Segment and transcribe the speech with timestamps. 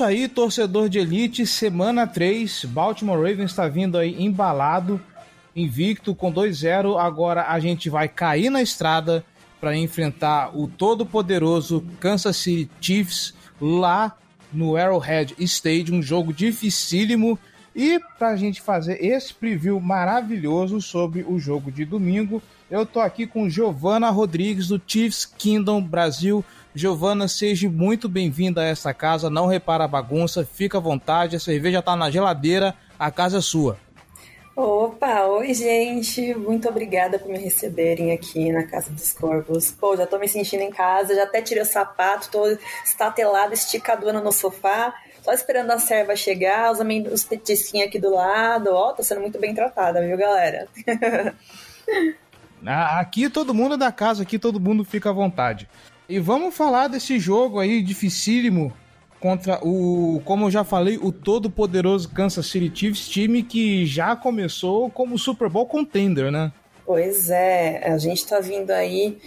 [0.00, 4.98] isso aí, torcedor de elite, semana 3, Baltimore Ravens está vindo aí embalado,
[5.54, 6.98] invicto com 2-0.
[6.98, 9.22] Agora a gente vai cair na estrada
[9.60, 14.16] para enfrentar o todo-poderoso Kansas City Chiefs lá
[14.50, 17.38] no Arrowhead Stadium, um jogo dificílimo.
[17.76, 23.00] E para a gente fazer esse preview maravilhoso sobre o jogo de domingo, eu tô
[23.00, 26.42] aqui com Giovana Rodrigues do Chiefs Kingdom Brasil.
[26.74, 29.28] Giovana, seja muito bem-vinda a essa casa.
[29.28, 31.36] Não repara a bagunça, fica à vontade.
[31.36, 33.76] A cerveja tá na geladeira, a casa é sua.
[34.54, 39.70] Opa, oi gente, muito obrigada por me receberem aqui na Casa dos Corvos.
[39.70, 42.46] Pô, já tô me sentindo em casa, já até tirei o sapato, tô
[42.84, 46.78] estatelada, esticadona no sofá, só esperando a serva chegar, os,
[47.10, 50.68] os petisquinhos aqui do lado, ó, tô sendo muito bem tratada, viu galera?
[52.98, 55.68] aqui todo mundo é da casa, aqui todo mundo fica à vontade.
[56.10, 58.72] E vamos falar desse jogo aí dificílimo
[59.20, 64.16] contra o, como eu já falei, o todo poderoso Kansas City Chiefs, time que já
[64.16, 66.50] começou como Super Bowl contender, né?
[66.84, 69.18] Pois é, a gente tá vindo aí,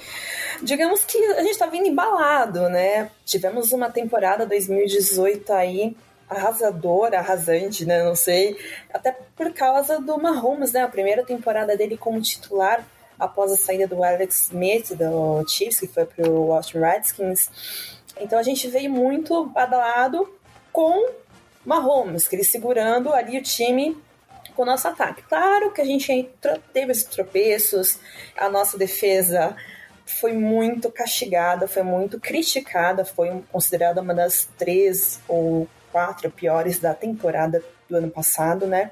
[0.61, 3.09] digamos que a gente tá vindo embalado, né?
[3.23, 5.95] Tivemos uma temporada 2018 aí
[6.29, 8.03] arrasadora, arrasante, né?
[8.03, 8.57] Não sei,
[8.93, 10.81] até por causa do Mahomes, né?
[10.81, 12.85] A primeira temporada dele como titular
[13.23, 17.49] após a saída do Alex Smith do Chiefs, que foi para o Washington Redskins.
[18.19, 20.31] Então a gente veio muito badalado
[20.71, 21.09] com
[21.65, 23.97] Mahomes, que ele segurando ali o time
[24.55, 25.23] com o nosso ataque.
[25.23, 26.29] Claro que a gente
[26.71, 27.97] teve esses tropeços,
[28.37, 29.55] a nossa defesa
[30.05, 36.93] foi muito castigada, foi muito criticada, foi considerada uma das três ou quatro piores da
[36.93, 38.91] temporada do ano passado, né?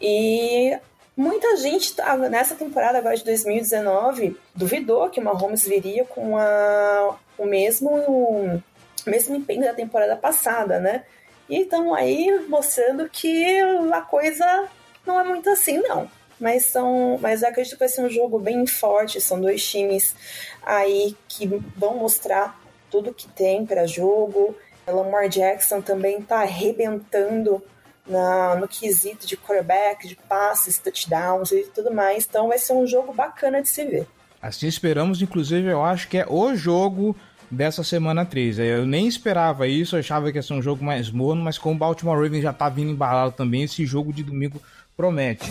[0.00, 0.78] E
[1.18, 1.96] Muita gente
[2.30, 8.62] nessa temporada agora de 2019 duvidou que o Mahomes viria com a, o mesmo o
[9.04, 11.02] mesmo empenho da temporada passada, né?
[11.48, 13.60] E estão aí mostrando que
[13.92, 14.68] a coisa
[15.04, 16.08] não é muito assim, não.
[16.38, 19.20] Mas são, mas eu acredito que vai ser um jogo bem forte.
[19.20, 20.14] São dois times
[20.62, 22.60] aí que vão mostrar
[22.92, 24.56] tudo que tem para jogo.
[24.86, 27.60] Lamar Jackson também está arrebentando
[28.08, 32.26] na, no quesito de quarterback, de passes, touchdowns e tudo mais.
[32.28, 34.06] Então vai ser um jogo bacana de se ver.
[34.40, 37.16] Assim esperamos, inclusive eu acho que é o jogo
[37.50, 38.58] dessa semana 3.
[38.58, 41.74] Eu nem esperava isso, eu achava que ia ser um jogo mais morno, mas como
[41.74, 44.60] o Baltimore Ravens já tá vindo embalado também, esse jogo de domingo
[44.96, 45.50] promete.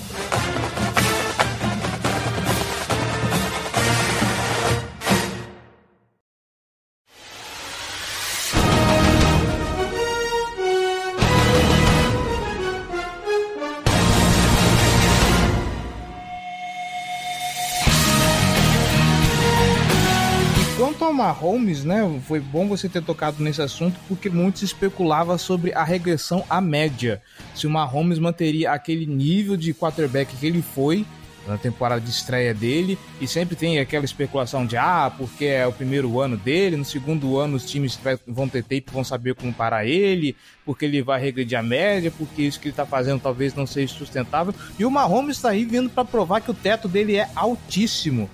[21.37, 22.19] Mahomes, né?
[22.27, 26.59] Foi bom você ter tocado nesse assunto porque muito se especulava sobre a regressão à
[26.59, 27.21] média.
[27.53, 31.05] Se o Mahomes manteria aquele nível de quarterback que ele foi
[31.45, 35.71] na temporada de estreia dele, e sempre tem aquela especulação de ah, porque é o
[35.71, 39.85] primeiro ano dele, no segundo ano os times vão ter tempo, vão saber como parar
[39.85, 43.65] ele, porque ele vai regredir a média, porque isso que ele está fazendo talvez não
[43.65, 44.53] seja sustentável.
[44.77, 48.29] E o Mahomes está aí vindo para provar que o teto dele é altíssimo.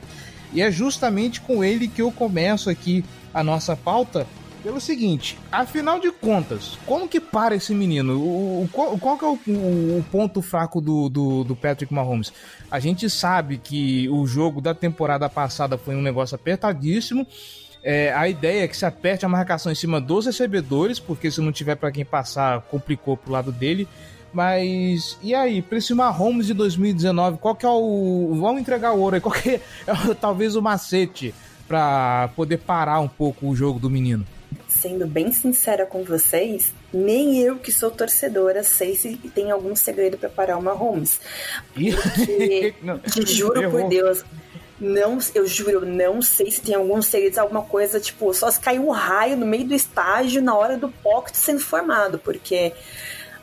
[0.54, 3.04] E é justamente com ele que eu começo aqui
[3.34, 4.28] a nossa pauta.
[4.64, 8.18] Pelo seguinte, afinal de contas, como que para esse menino?
[8.18, 12.32] O, o qual, que é o, o, ponto fraco do, do, do Patrick Mahomes?
[12.72, 17.28] A gente sabe que o jogo da temporada passada foi um negócio apertadíssimo.
[17.84, 21.42] É, a ideia é que se aperte a marcação em cima dos recebedores, porque se
[21.42, 23.86] não tiver para quem passar, complicou pro lado dele.
[24.34, 28.36] Mas e aí, para esse Mahomes de 2019, qual que é o.
[28.40, 31.34] Vamos entregar o ouro aí, qual que é, é talvez o macete
[31.68, 34.26] para poder parar um pouco o jogo do menino?
[34.68, 40.18] Sendo bem sincera com vocês, nem eu que sou torcedora sei se tem algum segredo
[40.18, 41.22] para parar o Mahomes.
[41.74, 43.82] Porque, não, te juro errou.
[43.82, 44.26] por Deus,
[44.80, 48.88] não, eu juro, não sei se tem algum segredo, alguma coisa, tipo, só se caiu
[48.88, 52.74] um raio no meio do estágio na hora do pocket sendo formado, porque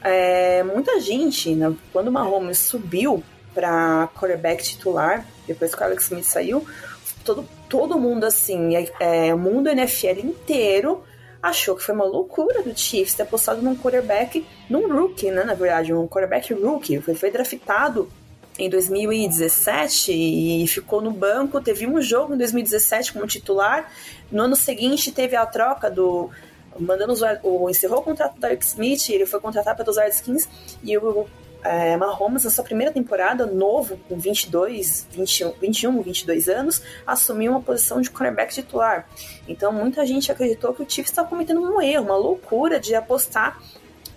[0.02, 3.22] é, muita gente, né, quando o Mahomes subiu
[3.54, 6.64] para quarterback titular, depois que o Alex Smith saiu,
[7.24, 11.02] todo, todo mundo assim, é, é, o mundo NFL inteiro
[11.42, 15.54] achou que foi uma loucura do Chiefs ter apostado num quarterback, num rookie, né, na
[15.54, 18.10] verdade, um quarterback rookie, foi, foi draftado
[18.58, 23.90] em 2017 e ficou no banco, teve um jogo em 2017 como titular,
[24.30, 26.30] no ano seguinte teve a troca do
[26.78, 30.48] mandando o, encerrou o contrato do Alex Smith, ele foi contratado pelos Redskins
[30.82, 31.26] e o
[31.62, 37.60] é, Mahomes, na sua primeira temporada, novo, com 22, 21, 21, 22 anos, assumiu uma
[37.60, 39.06] posição de cornerback titular.
[39.46, 43.60] Então, muita gente acreditou que o Chiefs estava cometendo um erro, uma loucura de apostar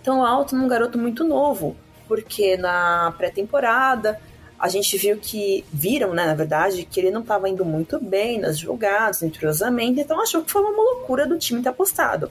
[0.02, 1.76] tão alto num garoto muito novo,
[2.08, 4.20] porque na pré-temporada
[4.58, 8.38] a gente viu que viram, né, na verdade, que ele não estava indo muito bem
[8.38, 9.30] nas jogadas, no
[10.00, 12.30] então achou que foi uma loucura do time ter apostado.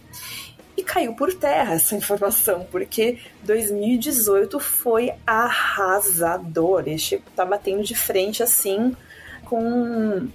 [0.76, 6.84] E caiu por terra essa informação, porque 2018 foi arrasador.
[6.88, 6.98] Ele
[7.36, 8.96] tá batendo de frente assim
[9.46, 10.28] com.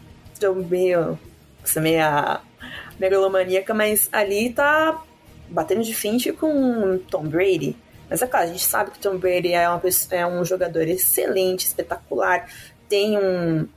[0.69, 1.19] meio.
[1.65, 2.41] Você meia
[2.99, 5.03] megalomaníaca, mas ali tá
[5.49, 7.77] batendo de frente com Tom Brady.
[8.09, 10.83] Mas é claro, a gente sabe que Tom Brady é, uma pessoa, é um jogador
[10.83, 12.49] excelente, espetacular,
[12.89, 13.69] tem, um,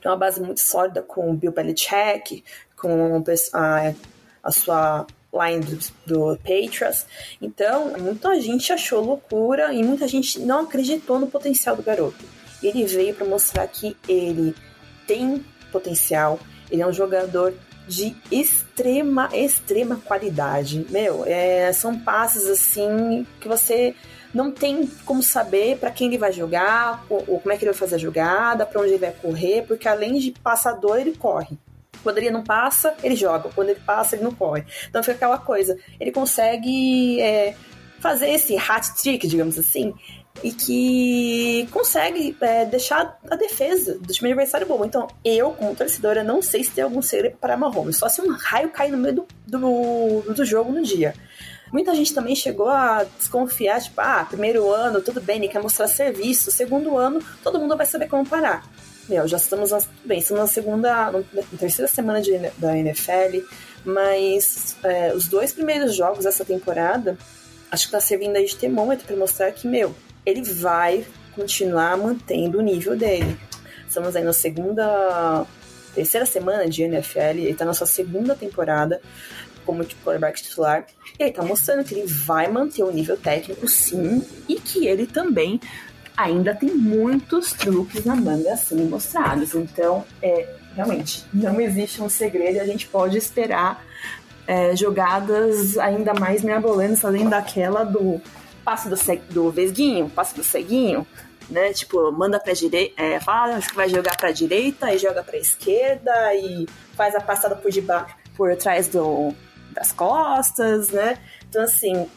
[0.00, 2.44] tem uma base muito sólida com o Bill Belichick,
[2.76, 3.94] com a,
[4.42, 7.06] a sua line do, do Patriots.
[7.40, 12.24] Então, muita gente achou loucura e muita gente não acreditou no potencial do garoto.
[12.62, 14.54] Ele veio para mostrar que ele
[15.06, 16.38] tem potencial,
[16.70, 17.54] ele é um jogador
[17.86, 20.86] de extrema, extrema qualidade.
[20.90, 23.94] Meu, é, são passes assim que você
[24.32, 27.72] não tem como saber para quem ele vai jogar, ou, ou, como é que ele
[27.72, 31.58] vai fazer a jogada, para onde ele vai correr, porque além de passador, ele corre.
[32.02, 33.50] Quando ele não passa, ele joga.
[33.54, 34.64] Quando ele passa, ele não corre.
[34.88, 35.78] Então fica aquela coisa.
[36.00, 37.54] Ele consegue é,
[38.00, 39.94] fazer esse hat trick, digamos assim,
[40.42, 44.84] e que consegue é, deixar a defesa do time adversário bom.
[44.84, 48.30] Então, eu, como torcedora, não sei se tem algum segredo para Mahomes, só se um
[48.30, 51.14] raio cair no meio do, do, do jogo no dia.
[51.72, 55.88] Muita gente também chegou a desconfiar, tipo, ah, primeiro ano, tudo bem, ele quer mostrar
[55.88, 58.62] serviço, segundo ano, todo mundo vai saber como parar.
[59.08, 63.44] Meu, já estamos, na, bem, estamos na segunda, na terceira semana de, da NFL,
[63.84, 67.16] mas é, os dois primeiros jogos dessa temporada,
[67.70, 71.04] acho que tá servindo aí de termômetro para mostrar que, meu, ele vai
[71.34, 73.36] continuar mantendo o nível dele.
[73.86, 75.46] Estamos aí na segunda,
[75.94, 79.00] terceira semana de NFL, ele tá na sua segunda temporada
[79.64, 80.86] como quarterback titular,
[81.18, 85.06] e ele tá mostrando que ele vai manter o nível técnico sim, e que ele
[85.06, 85.60] também
[86.16, 89.54] ainda tem muitos truques na manga a serem mostrados.
[89.54, 93.84] Então, é, realmente, não existe um segredo, a gente pode esperar
[94.46, 98.20] é, jogadas ainda mais mirabolantes, além daquela do
[98.64, 98.96] passe do,
[99.32, 101.06] do vesguinho, passe do ceguinho,
[101.48, 101.72] né?
[101.72, 106.34] Tipo, manda pra direita, é, fala que vai jogar pra direita e joga pra esquerda
[106.34, 109.34] e faz a passada por debaixo, por trás do,
[109.72, 111.18] das costas, né?
[111.48, 112.08] Então, assim,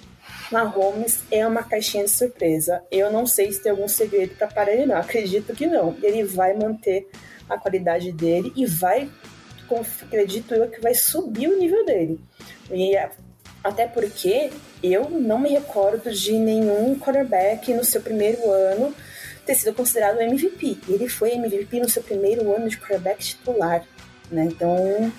[0.51, 2.83] Mahomes é uma caixinha de surpresa.
[2.91, 4.97] Eu não sei se tem algum segredo para parar ele, não.
[4.97, 5.95] Acredito que não.
[6.01, 7.07] Ele vai manter
[7.49, 9.09] a qualidade dele e vai,
[10.01, 12.19] acredito eu, que vai subir o nível dele.
[12.71, 12.95] E
[13.65, 14.51] até porque
[14.83, 18.93] eu não me recordo de nenhum quarterback no seu primeiro ano
[19.43, 20.77] ter sido considerado MVP.
[20.87, 23.83] Ele foi MVP no seu primeiro ano de quarterback titular.
[24.29, 24.45] Né?
[24.45, 25.11] Então,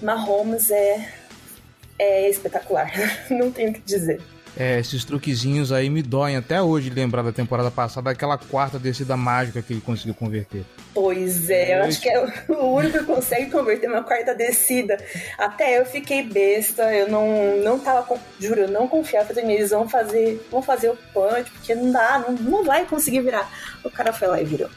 [0.00, 1.12] Mahomes é,
[1.98, 2.92] é espetacular.
[3.28, 4.22] não tenho o que dizer.
[4.56, 9.16] É, esses truquezinhos aí me doem até hoje lembrar da temporada passada, aquela quarta descida
[9.16, 10.62] mágica que ele conseguiu converter.
[10.92, 15.02] Pois é, eu acho que é o único que consegue converter uma quarta descida.
[15.38, 18.06] Até eu fiquei besta, eu não, não tava,
[18.38, 22.18] juro, eu não confiava que eles vão fazer, vão fazer o punch, porque não dá,
[22.18, 23.50] não, não vai conseguir virar.
[23.82, 24.68] O cara foi lá e virou.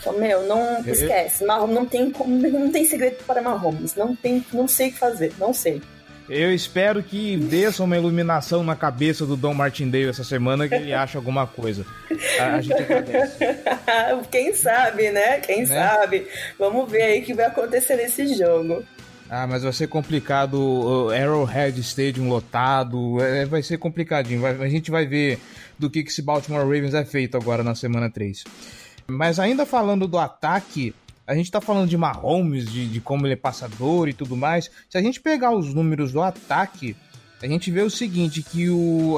[0.00, 4.88] Então, meu, não esquece, não tem, não tem segredo para Mahomes, não tem, não sei
[4.88, 5.80] o que fazer, não sei.
[6.28, 10.94] Eu espero que desça uma iluminação na cabeça do Dom Martindale essa semana que ele
[10.94, 11.84] ache alguma coisa.
[12.40, 13.38] A, a gente agradece.
[14.30, 15.40] Quem sabe, né?
[15.40, 15.66] Quem né?
[15.66, 16.26] sabe?
[16.58, 18.82] Vamos ver aí o que vai acontecer nesse jogo.
[19.28, 20.54] Ah, mas vai ser complicado.
[20.54, 23.20] O Arrowhead Stadium lotado.
[23.22, 24.40] É, vai ser complicadinho.
[24.40, 25.38] Vai, a gente vai ver
[25.78, 28.44] do que, que esse Baltimore Ravens é feito agora na semana 3.
[29.06, 30.94] Mas ainda falando do ataque,
[31.26, 34.70] a gente tá falando de Mahomes, de, de como ele é passador e tudo mais.
[34.88, 36.94] Se a gente pegar os números do ataque,
[37.42, 39.16] a gente vê o seguinte, que o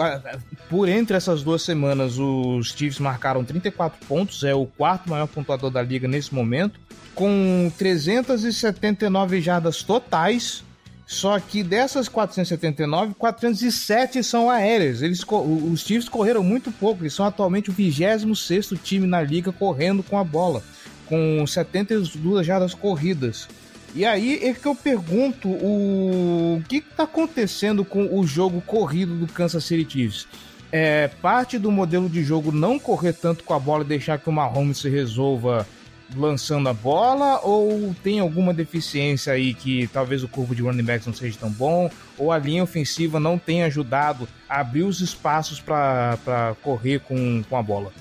[0.69, 5.71] por entre essas duas semanas os Chiefs marcaram 34 pontos, é o quarto maior pontuador
[5.71, 6.81] da liga nesse momento,
[7.15, 10.65] com 379 jardas totais
[11.07, 15.03] Só que dessas 479, 407 são aéreas.
[15.03, 17.05] Eles, os Chiefs correram muito pouco.
[17.05, 20.65] Eles são atualmente o 26 time na liga correndo com a bola,
[21.09, 23.49] com 72 jardas corridas.
[23.95, 29.15] E aí é que eu pergunto o, o que está acontecendo com o jogo corrido
[29.15, 30.29] do Kansas City Chiefs.
[30.71, 34.29] É parte do modelo de jogo não correr tanto com a bola e deixar que
[34.29, 35.67] o Mahomes se resolva
[36.15, 41.07] lançando a bola ou tem alguma deficiência aí que talvez o corpo de running backs
[41.07, 45.61] não seja tão bom ou a linha ofensiva não tenha ajudado a abrir os espaços
[45.61, 47.93] para correr com, com a bola?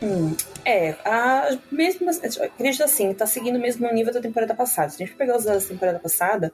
[0.00, 4.90] Hum, é, a mesma, acredito assim, tá seguindo o mesmo nível da temporada passada.
[4.90, 6.52] Se a gente pegar os dados da temporada passada,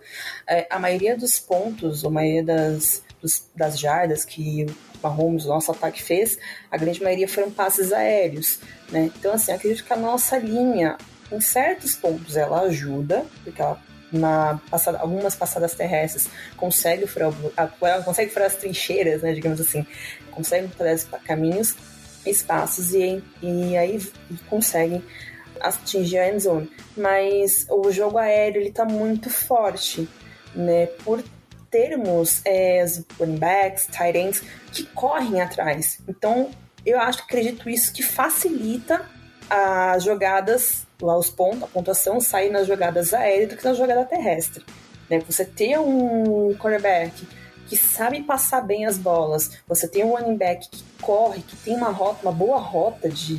[0.48, 5.44] é, a maioria dos pontos, ou a maioria das, dos, das jardas que o Mahomes,
[5.44, 6.38] o nosso ataque fez,
[6.70, 8.60] a grande maioria foram passes aéreos,
[8.90, 9.10] né?
[9.18, 10.96] Então, assim, acredito que a nossa linha,
[11.30, 13.78] em certos pontos, ela ajuda, porque ela
[14.10, 17.32] na passada, algumas passadas terrestres consegue furar,
[18.04, 19.84] consegue furar as trincheiras, né, digamos assim,
[20.30, 21.74] consegue fazer caminhos
[22.26, 24.00] espaços e, e aí
[24.48, 25.02] conseguem
[25.60, 26.70] atingir a endzone.
[26.96, 30.08] Mas o jogo aéreo ele tá muito forte,
[30.54, 30.86] né?
[30.86, 31.22] Por
[31.70, 32.84] termos é,
[33.18, 35.98] running backs, tight ends que correm atrás.
[36.08, 36.50] Então,
[36.86, 39.04] eu acho, acredito isso que facilita
[39.50, 44.04] as jogadas, lá os pontos, a pontuação sair nas jogadas aéreas do que na jogada
[44.04, 44.64] terrestre.
[45.10, 45.18] Né?
[45.20, 47.26] Você ter um quarterback
[47.68, 51.76] que sabe passar bem as bolas, você tem um running back que corre, que tem
[51.76, 53.38] uma rota, uma boa rota de,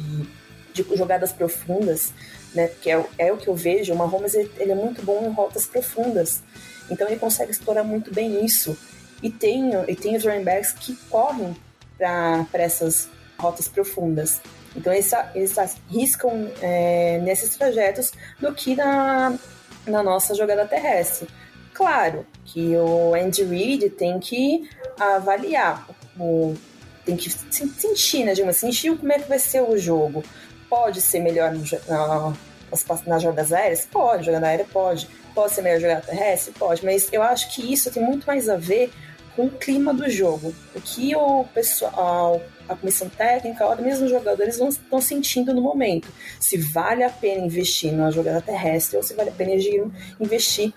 [0.73, 2.13] de jogadas profundas,
[2.53, 2.67] né?
[2.81, 3.93] Que é, é o que eu vejo.
[3.93, 6.41] O Mahomes ele, ele é muito bom em rotas profundas,
[6.89, 8.77] então ele consegue explorar muito bem isso.
[9.23, 11.55] E tem, e tem os running backs que correm
[11.97, 14.41] para essas rotas profundas.
[14.75, 19.33] Então eles, eles arriscam é, nesses trajetos do que na,
[19.87, 21.27] na nossa jogada terrestre.
[21.75, 24.67] Claro que o Andy Reid tem que
[24.97, 25.85] avaliar,
[26.17, 26.55] o,
[27.05, 30.23] tem que sentir, né, digamos assim, sentir como é que vai ser o jogo.
[30.69, 32.33] Pode ser melhor no, na,
[33.05, 33.85] nas jogadas aéreas?
[33.85, 35.09] Pode, jogada aérea pode.
[35.35, 36.53] Pode ser melhor jogada terrestre?
[36.53, 38.89] Pode, mas eu acho que isso tem muito mais a ver
[39.35, 40.55] com o clima do jogo.
[40.73, 46.07] O que o pessoal, a comissão técnica, ou mesmo os jogadores estão sentindo no momento.
[46.39, 49.51] Se vale a pena investir numa jogada terrestre ou se vale a pena
[50.21, 50.73] investir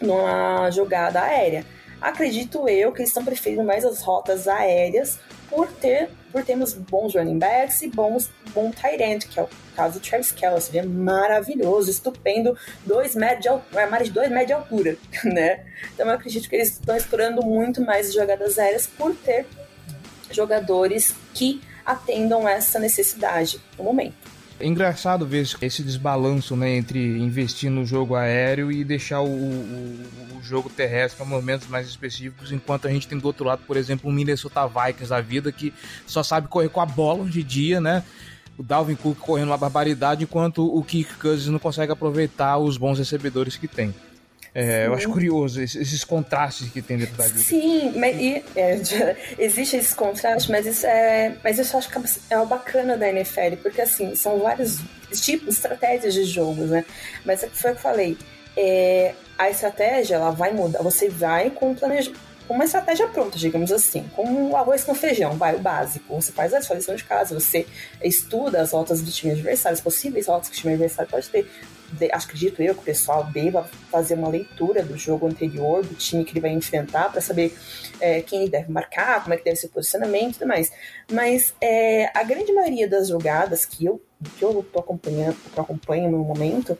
[0.00, 1.64] numa jogada aérea.
[2.00, 7.14] Acredito eu que eles estão preferindo mais as rotas aéreas por ter por termos bons
[7.14, 10.82] running backs e bons bom tight end, que é o caso do Travis Kelce, é
[10.82, 15.66] maravilhoso, estupendo, dois metros de altura, mais de dois metros de altura, né?
[15.92, 19.46] Então eu acredito que eles estão explorando muito mais jogadas aéreas por ter
[20.30, 24.19] jogadores que atendam essa necessidade no momento.
[24.60, 30.36] É engraçado ver esse desbalanço né, entre investir no jogo aéreo e deixar o, o,
[30.36, 33.78] o jogo terrestre para momentos mais específicos, enquanto a gente tem do outro lado, por
[33.78, 35.72] exemplo, o Minnesota Vikings da vida, que
[36.06, 38.04] só sabe correr com a bola de dia, né?
[38.58, 42.98] O Dalvin Cook correndo uma barbaridade, enquanto o Kirk Cousins não consegue aproveitar os bons
[42.98, 43.94] recebedores que tem.
[44.54, 47.38] É, eu acho curioso esses, esses, contrastes que tem dentro da vida.
[47.38, 48.80] Sim, mas e, é,
[49.38, 51.98] existe esse contraste, mas isso é, mas isso eu acho que
[52.30, 54.80] é o bacana da NFL, porque assim são vários
[55.12, 56.84] tipos, estratégias de jogos, né?
[57.24, 58.18] Mas é foi o que eu falei.
[58.56, 60.82] É, a estratégia ela vai mudar.
[60.82, 61.74] Você vai com
[62.50, 66.20] com uma estratégia pronta, digamos assim, como o arroz com feijão, vai, o básico.
[66.20, 67.64] Você faz a sua lição de casa, você
[68.02, 71.48] estuda as rotas do time adversário, as possíveis rotas que o time adversário pode ter,
[72.12, 76.32] acredito eu que o pessoal deva fazer uma leitura do jogo anterior, do time que
[76.32, 77.56] ele vai enfrentar, para saber
[78.00, 80.72] é, quem ele deve marcar, como é que deve ser o posicionamento e tudo mais.
[81.10, 84.00] Mas é, a grande maioria das jogadas que eu
[84.36, 86.76] que eu tô acompanhando, que eu acompanho no momento,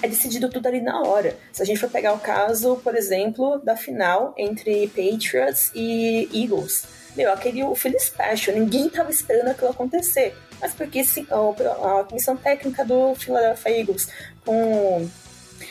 [0.00, 1.36] é decidido tudo ali na hora.
[1.52, 6.86] Se a gente for pegar o caso, por exemplo, da final entre Patriots e Eagles,
[7.16, 12.36] meu, aquele o Philly Special, ninguém tava esperando aquilo acontecer mas porque sim, a, comissão
[12.36, 14.08] técnica do Philadelphia Eagles
[14.48, 15.06] com,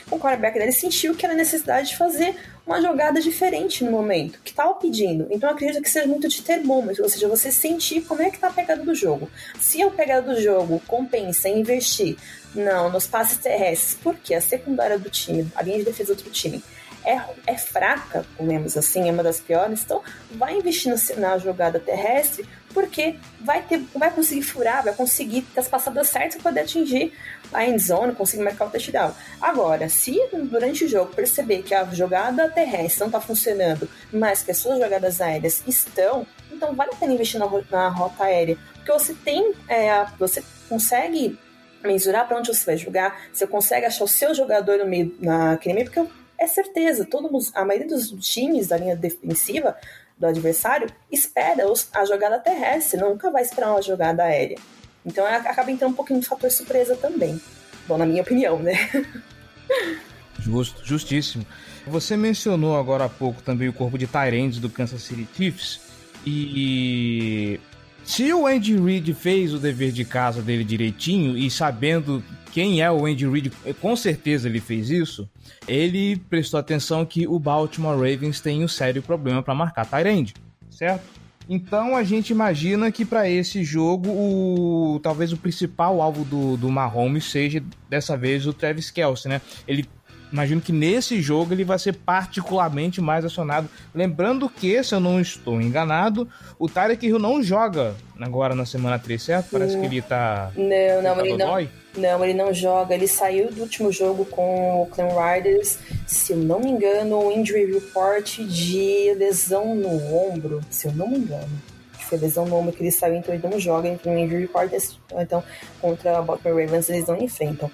[0.08, 4.40] com o quarterback dele sentiu que era necessidade de fazer uma jogada diferente no momento,
[4.44, 5.26] que estava pedindo.
[5.32, 8.50] Então acredito que seja muito de termômetro, ou seja, você sentir como é que tá
[8.50, 9.32] a pegada do jogo.
[9.60, 12.18] Se a pegada do jogo compensa em investir
[12.54, 16.30] não, nos passes terrestres, porque a secundária do time, a linha de defesa do outro
[16.30, 16.64] time,
[17.04, 22.46] é, é fraca, comemos assim, é uma das piores, então vai investir na jogada terrestre
[22.74, 27.12] porque vai, ter, vai conseguir furar, vai conseguir ter as passadas certas para poder atingir
[27.54, 29.14] a end zone, conseguir marcar o touchdown.
[29.42, 34.52] Agora, se durante o jogo perceber que a jogada terrestre não está funcionando, mas que
[34.52, 38.92] as suas jogadas aéreas estão, então vale a pena investir na, na rota aérea, porque
[38.92, 41.38] você tem, é, você consegue
[41.84, 45.76] mensurar para onde você vai jogar, você consegue achar o seu jogador no meio, naquele
[45.76, 47.06] meio, porque é certeza.
[47.06, 49.76] Todo, a maioria dos times da linha defensiva
[50.18, 51.64] do adversário espera
[51.94, 54.58] a jogada terrestre, nunca vai esperar uma jogada aérea.
[55.06, 57.40] Então acaba entrando um pouquinho de fator surpresa também.
[57.88, 58.74] Bom, na minha opinião, né?
[60.40, 61.46] Justo, justíssimo.
[61.88, 65.80] Você mencionou agora há pouco também o corpo de Tyrants do Kansas City Chiefs.
[66.26, 67.60] E
[68.04, 72.92] se o Andy Reid fez o dever de casa dele direitinho e sabendo quem é
[72.92, 73.52] o Andy Reid,
[73.82, 75.30] com certeza ele fez isso,
[75.68, 80.34] ele prestou atenção que o Baltimore Ravens tem um sério problema para marcar Tyrande,
[80.70, 81.06] certo?
[81.50, 86.70] Então a gente imagina que para esse jogo o talvez o principal alvo do, do
[86.70, 89.42] Mahomes seja dessa vez o Travis Kelce, né?
[89.68, 89.86] Ele
[90.32, 93.70] imagino que nesse jogo ele vai ser particularmente mais acionado.
[93.94, 96.28] Lembrando que, se eu não estou enganado,
[96.60, 99.50] o Tarek Hill não joga agora na semana 3, certo?
[99.52, 100.52] Parece que ele tá.
[100.56, 101.68] Não, não, ele não.
[101.98, 102.94] Não, ele não joga.
[102.94, 107.32] Ele saiu do último jogo com o Clan Riders, se eu não me engano, o
[107.32, 111.50] injury report de lesão no ombro, se eu não me engano.
[111.94, 113.88] Foi lesão no ombro que ele saiu, então ele não joga.
[113.88, 114.72] Então, o injury report,
[115.18, 115.44] então,
[115.82, 117.70] contra a Baltimore Ravens, eles não enfrentam.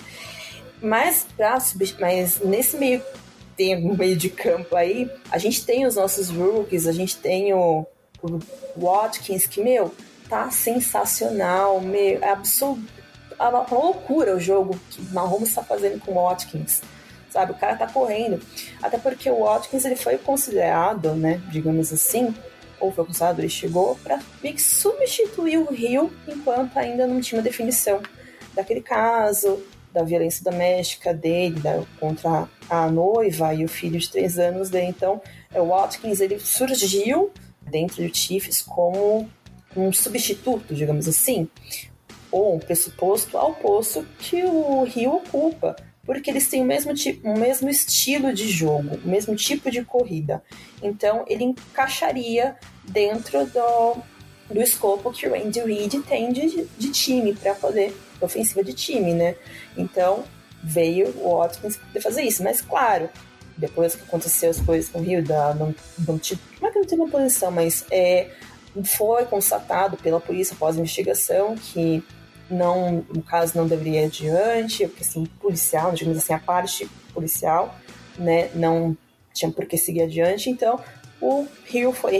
[0.83, 1.57] Mas, pra,
[1.97, 3.01] mas nesse meio
[3.55, 7.85] tempo, meio de campo aí, a gente tem os nossos rookies, a gente tem o,
[8.21, 8.39] o
[8.75, 9.95] Watkins, que, meu,
[10.27, 12.83] tá sensacional, meu, é absoluto,
[13.39, 16.81] é uma, uma loucura o jogo que o Mahomes está fazendo com o Watkins.
[17.29, 18.39] Sabe, o cara tá correndo.
[18.81, 22.35] Até porque o Watkins ele foi considerado, né, digamos assim,
[22.77, 24.19] ou foi considerado, ele chegou para
[24.57, 28.01] substituir o Rio enquanto ainda não tinha uma definição
[28.53, 29.63] daquele caso,
[29.93, 34.88] da violência doméstica dele, da, contra a noiva e o filho de três anos dele.
[34.88, 35.21] Então,
[35.53, 37.31] é, o Watkins ele surgiu
[37.62, 39.29] dentro do Chiefs como
[39.75, 41.47] um substituto, digamos assim,
[42.31, 47.29] ou um pressuposto ao posto que o Rio ocupa, porque eles têm o mesmo, tipo,
[47.29, 50.43] o mesmo estilo de jogo, o mesmo tipo de corrida.
[50.81, 53.97] Então, ele encaixaria dentro do,
[54.53, 59.13] do escopo que o Andy Reid tem de, de time para poder ofensiva de time,
[59.13, 59.35] né?
[59.77, 60.24] Então
[60.63, 62.44] veio o Watkins poder fazer isso.
[62.44, 63.10] Mas claro,
[63.58, 66.20] depois que aconteceu as coisas com o Rio, da, não, não,
[66.62, 68.29] não é que não teve uma posição, mas é,
[68.83, 72.03] foi constatado pela polícia após a investigação que
[72.50, 77.75] não, no caso, não deveria ir adiante, porque assim, policial, digamos assim, a parte policial,
[78.18, 78.96] né, não
[79.33, 80.79] tinha por que seguir adiante, então
[81.20, 82.18] o Rio foi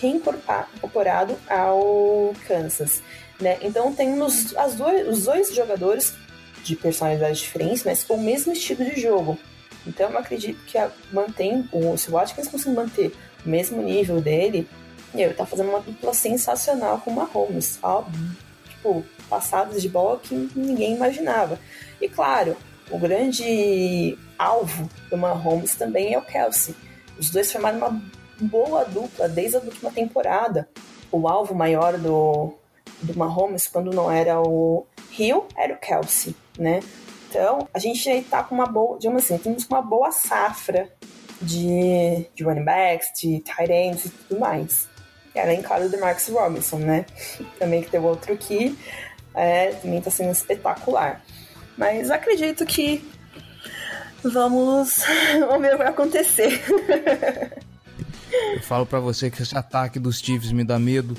[0.00, 3.02] reincorporado ao Kansas.
[3.40, 3.58] Né?
[3.60, 6.14] Então temos as dois, os dois jogadores
[6.62, 9.38] de personalidades diferentes, mas com o mesmo estilo de jogo.
[9.86, 13.12] Então eu acredito que a, mantém, o, se o Watkins conseguir manter
[13.44, 14.68] o mesmo nível dele,
[15.14, 17.78] ele tá fazendo uma dupla sensacional com o Mahomes.
[17.82, 18.04] Ó,
[18.68, 21.58] tipo, passadas de bola que ninguém imaginava.
[22.00, 22.56] E claro,
[22.90, 26.74] o grande alvo do Mahomes também é o Kelsey.
[27.18, 28.02] Os dois formaram uma
[28.40, 30.68] boa dupla desde a última temporada.
[31.10, 32.54] O alvo maior do,
[33.02, 36.80] do Mahomes, quando não era o Hill, era o Kelsey, né?
[37.28, 40.92] Então, a gente aí tá com uma boa, digamos assim, temos uma boa safra
[41.40, 44.88] de, de running backs, de tight ends e tudo mais.
[45.34, 47.06] E além, claro, do Marcus Robinson, né?
[47.58, 48.76] Também que tem outro que
[49.34, 51.22] é, também tá sendo espetacular.
[51.76, 53.02] Mas acredito que
[54.22, 55.04] vamos,
[55.40, 56.62] vamos ver o que vai acontecer.
[58.54, 61.16] Eu falo para você que esse ataque dos Chiefs me dá medo.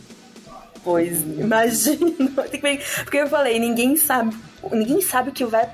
[0.84, 2.12] Pois, imagina.
[3.04, 4.36] Porque eu falei, ninguém sabe.
[4.72, 5.70] Ninguém sabe o que vai.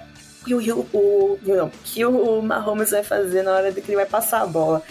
[0.46, 4.06] Que o, o, não, que o Mahomes vai fazer na hora de que ele vai
[4.06, 4.82] passar a bola.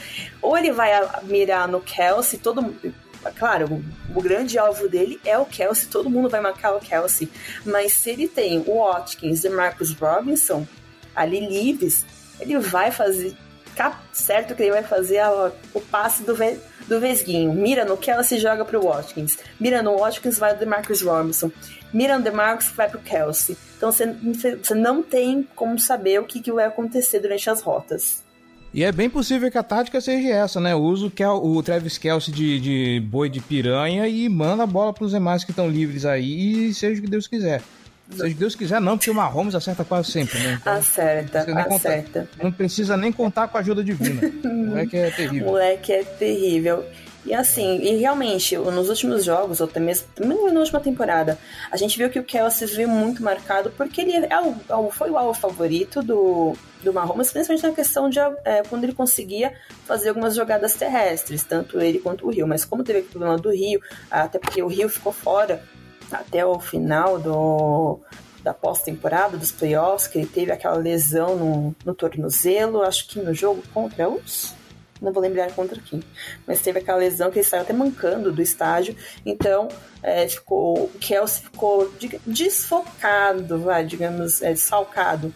[0.43, 0.91] Ou ele vai
[1.25, 2.75] mirar no Kelsey, todo
[3.35, 3.67] Claro,
[4.15, 7.29] o, o grande alvo dele é o Kelsey, todo mundo vai marcar o Kelsey.
[7.65, 10.67] Mas se ele tem o Watkins e Marcus Robinson
[11.15, 12.05] ali livres,
[12.41, 13.37] ele vai fazer.
[13.79, 16.35] Ficar certo que ele vai fazer a, o passe do,
[16.89, 17.53] do Vesguinho.
[17.53, 19.39] Mira no Kelsey joga pro Watkins.
[19.61, 21.49] Mira no Watkins vai do Marcus Robinson.
[21.95, 23.57] Mira no DeMarcus vai pro Kelsey.
[23.77, 28.25] Então você não tem como saber o que, que vai acontecer durante as rotas.
[28.75, 30.75] E é bem possível que a tática seja essa, né?
[30.75, 35.05] Usa o, o Travis Kelsey de, de boi de piranha e manda a bola para
[35.05, 37.63] os demais que estão livres aí e seja o que Deus quiser.
[38.11, 40.59] Seja Deus quiser, não, porque o Mahomes acerta quase sempre, né?
[40.61, 42.21] Então, acerta, não acerta.
[42.21, 44.21] Contar, não precisa nem contar com a ajuda divina.
[44.45, 45.47] o moleque é terrível.
[45.47, 46.85] O moleque é terrível.
[47.29, 51.39] E assim, e realmente, nos últimos jogos, ou até mesmo na última temporada,
[51.71, 55.11] a gente viu que o Kelsey veio muito marcado porque ele é o, é foi
[55.11, 59.53] o alvo favorito do, do Mahomes, principalmente na questão de é, quando ele conseguia
[59.85, 62.49] fazer algumas jogadas terrestres, tanto ele quanto o Rio.
[62.49, 65.63] Mas como teve o problema do Rio, até porque o Rio ficou fora
[66.11, 68.01] até o final do
[68.43, 73.35] da pós-temporada, dos playoffs, que ele teve aquela lesão no, no tornozelo, acho que no
[73.35, 74.55] jogo contra os.
[75.01, 76.03] Não vou lembrar contra quem.
[76.47, 78.97] Mas teve aquela lesão que ele saiu até mancando do estádio.
[79.25, 79.69] Então,
[80.03, 81.93] é, ficou, o Kelsey ficou
[82.27, 85.33] desfocado, vai, digamos, é, salcado.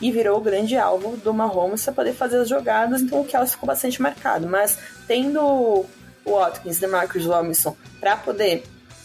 [0.00, 3.00] E virou o grande alvo do Mahomes para poder fazer as jogadas.
[3.00, 4.46] Então, o Kelsey ficou bastante marcado.
[4.46, 5.86] Mas, tendo o
[6.26, 8.64] Watkins e Marcus Robinson para poder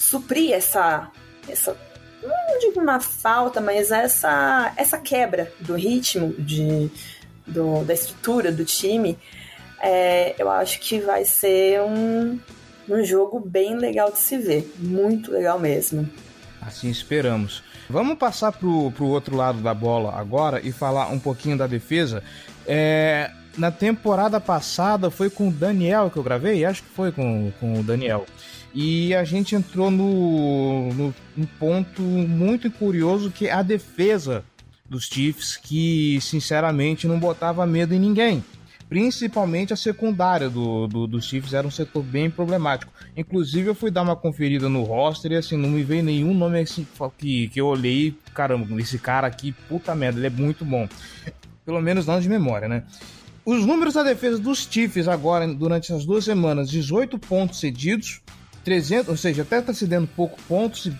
[0.09, 1.11] suprir essa,
[1.49, 1.75] essa
[2.23, 6.89] não digo uma falta, mas essa, essa quebra do ritmo, de,
[7.45, 9.17] do, da estrutura do time,
[9.79, 12.39] é, eu acho que vai ser um,
[12.89, 14.73] um jogo bem legal de se ver.
[14.79, 16.09] Muito legal mesmo.
[16.61, 17.63] Assim esperamos.
[17.89, 22.23] Vamos passar pro, pro outro lado da bola agora e falar um pouquinho da defesa.
[22.65, 26.65] É, na temporada passada foi com o Daniel que eu gravei?
[26.65, 28.25] Acho que foi com, com o Daniel.
[28.79, 34.45] E a gente entrou no, no, ponto muito curioso que é a defesa
[34.87, 38.45] dos Chiefs, que sinceramente não botava medo em ninguém.
[38.87, 42.93] Principalmente a secundária do, do, dos Chiefs era um setor bem problemático.
[43.17, 46.59] Inclusive, eu fui dar uma conferida no roster e assim, não me veio nenhum nome
[46.59, 46.85] assim
[47.17, 48.15] que, que eu olhei.
[48.31, 50.87] Caramba, esse cara aqui, puta merda, ele é muito bom.
[51.65, 52.83] Pelo menos não de memória, né?
[53.43, 58.21] Os números da defesa dos Chiefs agora, durante essas duas semanas, 18 pontos cedidos,
[58.67, 60.91] 300, ou seja, até está cedendo pouco pontos,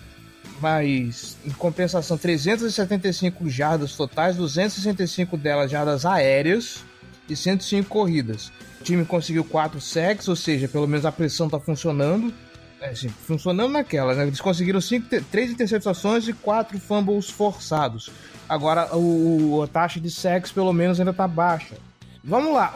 [0.58, 6.82] mas em compensação 375 jardas totais, 265 delas jardas aéreas
[7.28, 8.50] e 105 corridas.
[8.80, 12.32] O time conseguiu 4 sacks, ou seja, pelo menos a pressão está funcionando.
[12.80, 14.26] É, assim, funcionando naquela, né?
[14.26, 18.10] Eles conseguiram 3 interceptações e 4 fumbles forçados.
[18.48, 21.76] Agora o, a taxa de sacks pelo menos ainda está baixa.
[22.24, 22.74] Vamos lá.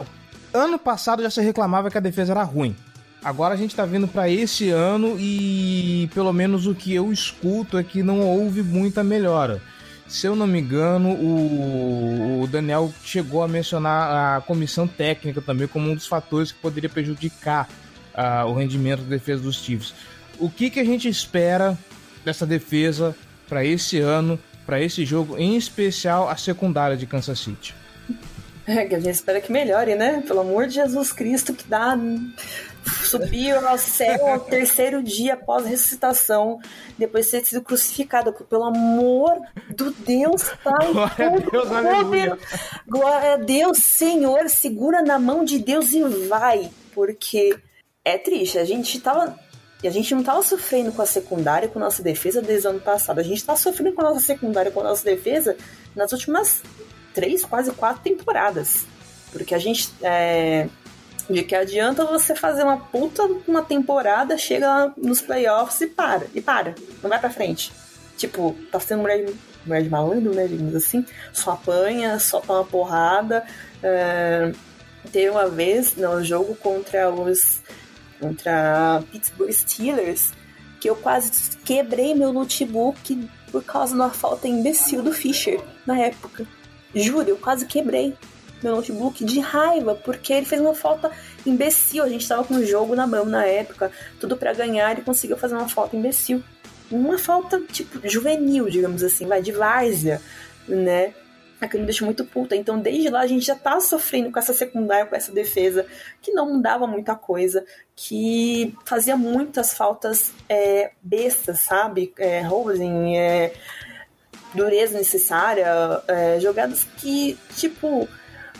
[0.53, 2.75] Ano passado já se reclamava que a defesa era ruim.
[3.23, 7.77] Agora a gente tá vindo para esse ano e pelo menos o que eu escuto
[7.77, 9.61] é que não houve muita melhora.
[10.07, 15.67] Se eu não me engano, o, o Daniel chegou a mencionar a comissão técnica também
[15.67, 17.69] como um dos fatores que poderia prejudicar
[18.13, 19.93] uh, o rendimento da defesa dos Chiefs.
[20.37, 21.77] O que, que a gente espera
[22.25, 23.15] dessa defesa
[23.47, 27.73] para esse ano, para esse jogo, em especial a secundária de Kansas City?
[28.65, 30.23] É, a gente espera que melhore, né?
[30.25, 31.97] Pelo amor de Jesus Cristo, que dá
[32.85, 36.59] subiu ao céu ao terceiro dia após a ressuscitação,
[36.97, 38.33] depois de ter sido crucificado.
[38.33, 40.91] Pelo amor do Deus, Pai.
[40.91, 42.37] Glória a Deus, aleluia.
[42.87, 46.69] Glória a Deus, Senhor, segura na mão de Deus e vai.
[46.93, 47.57] Porque
[48.03, 48.57] é triste.
[48.57, 49.37] A gente tava.
[49.83, 52.79] A gente não tava sofrendo com a secundária, com a nossa defesa desde o ano
[52.79, 53.19] passado.
[53.19, 55.57] A gente tá sofrendo com a nossa secundária, com a nossa defesa
[55.93, 56.63] nas últimas
[57.13, 58.85] três, quase quatro temporadas.
[59.31, 59.89] Porque a gente.
[60.01, 60.69] É
[61.29, 66.41] de que adianta você fazer uma puta uma temporada, chega nos playoffs e para, e
[66.41, 67.71] para, não vai pra frente.
[68.17, 72.63] Tipo, tá sendo mulher de, mulher de malandro, né, digamos assim, só apanha, só toma
[72.63, 73.43] porrada.
[73.81, 74.51] É,
[75.11, 77.61] teve uma vez no jogo contra os
[78.19, 80.31] contra Pittsburgh Steelers
[80.79, 85.97] que eu quase quebrei meu notebook por causa de uma falta imbecil do Fischer na
[85.97, 86.45] época.
[86.93, 88.13] Juro, eu quase quebrei
[88.63, 91.11] meu notebook de raiva, porque ele fez uma falta
[91.45, 92.03] imbecil.
[92.03, 95.37] A gente tava com o jogo na mão na época, tudo para ganhar, e conseguiu
[95.37, 96.43] fazer uma falta imbecil.
[96.91, 100.21] Uma falta, tipo, juvenil, digamos assim, vai, de várzea,
[100.67, 101.13] né?
[101.59, 102.55] Aquilo me deixou muito puta.
[102.55, 105.85] Então, desde lá, a gente já tá sofrendo com essa secundária, com essa defesa,
[106.21, 112.13] que não dava muita coisa, que fazia muitas faltas é, bestas, sabe?
[112.17, 112.43] É,
[113.15, 113.53] é,
[114.53, 115.65] dureza necessária,
[116.07, 118.07] é, jogadas que, tipo,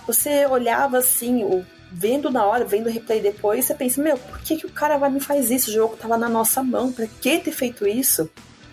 [0.05, 4.39] você olhava assim, o, vendo na hora, vendo o replay depois, você pensa, meu, por
[4.39, 5.69] que, que o cara vai me faz isso?
[5.69, 8.29] O jogo tava na nossa mão, pra que ter feito isso?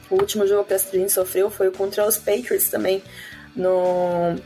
[0.08, 3.02] O último jogo que a gente sofreu foi contra os Patriots também,
[3.54, 4.36] no...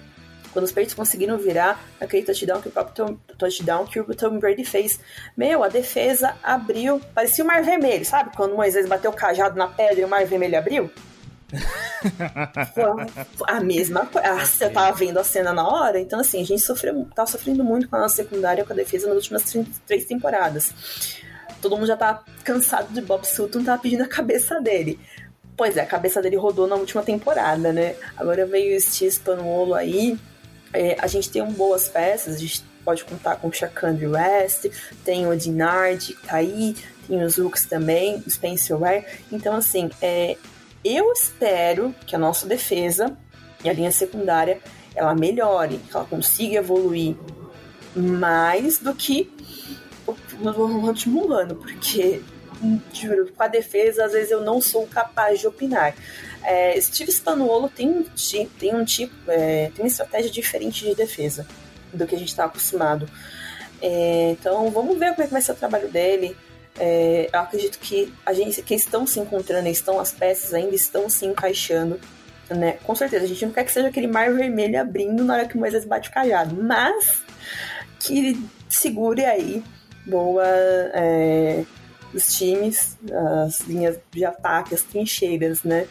[0.52, 4.64] Quando os Patriots conseguiram virar aquele touchdown que o próprio touchdown que o Tom Brady
[4.64, 5.00] fez.
[5.36, 8.30] Meu, a defesa abriu, parecia o mar vermelho, sabe?
[8.36, 10.88] Quando Moisés bateu o cajado na pedra e o mar vermelho abriu
[13.46, 14.44] a mesma coisa.
[14.44, 17.88] Você tava vendo a cena na hora, então assim, a gente sofreu, tá sofrendo muito
[17.88, 19.44] com a nossa secundária, com a defesa nas últimas
[19.86, 20.72] três temporadas.
[21.60, 24.98] Todo mundo já tá cansado de Bob Sutton, tá pedindo a cabeça dele.
[25.56, 27.94] Pois é, a cabeça dele rodou na última temporada, né?
[28.16, 30.18] Agora veio o Steve Spanuolo aí.
[30.72, 34.66] É, a gente tem um boas peças, a gente pode contar com o Shakandre West,
[35.04, 39.06] tem o Dinard que tá aí, tem os Hooks também, o Spencer Ware.
[39.32, 40.36] Então, assim, é,
[40.84, 43.16] eu espero que a nossa defesa
[43.64, 44.60] e a linha secundária
[44.94, 47.16] ela melhore, que ela consiga evoluir
[47.96, 49.32] mais do que
[50.38, 52.22] no último ano, porque
[52.92, 55.94] juro, com a defesa às vezes eu não sou capaz de opinar.
[56.42, 58.04] É, Steve Spanuolo tem um,
[58.58, 61.46] tem um tipo, é, tem uma estratégia diferente de defesa
[61.92, 63.08] do que a gente está acostumado.
[63.80, 66.36] É, então vamos ver como é que vai ser o trabalho dele.
[66.78, 71.08] É, eu acredito que a gente que estão se encontrando, estão as peças ainda estão
[71.08, 72.00] se encaixando,
[72.50, 72.78] né?
[72.82, 75.56] Com certeza a gente não quer que seja aquele mar vermelho abrindo na hora que
[75.56, 77.22] Moisés bate o cajado, mas
[78.00, 79.62] que segure aí
[80.06, 81.64] boa é,
[82.12, 82.98] os times,
[83.44, 85.86] as linhas de ataque, as trincheiras, né?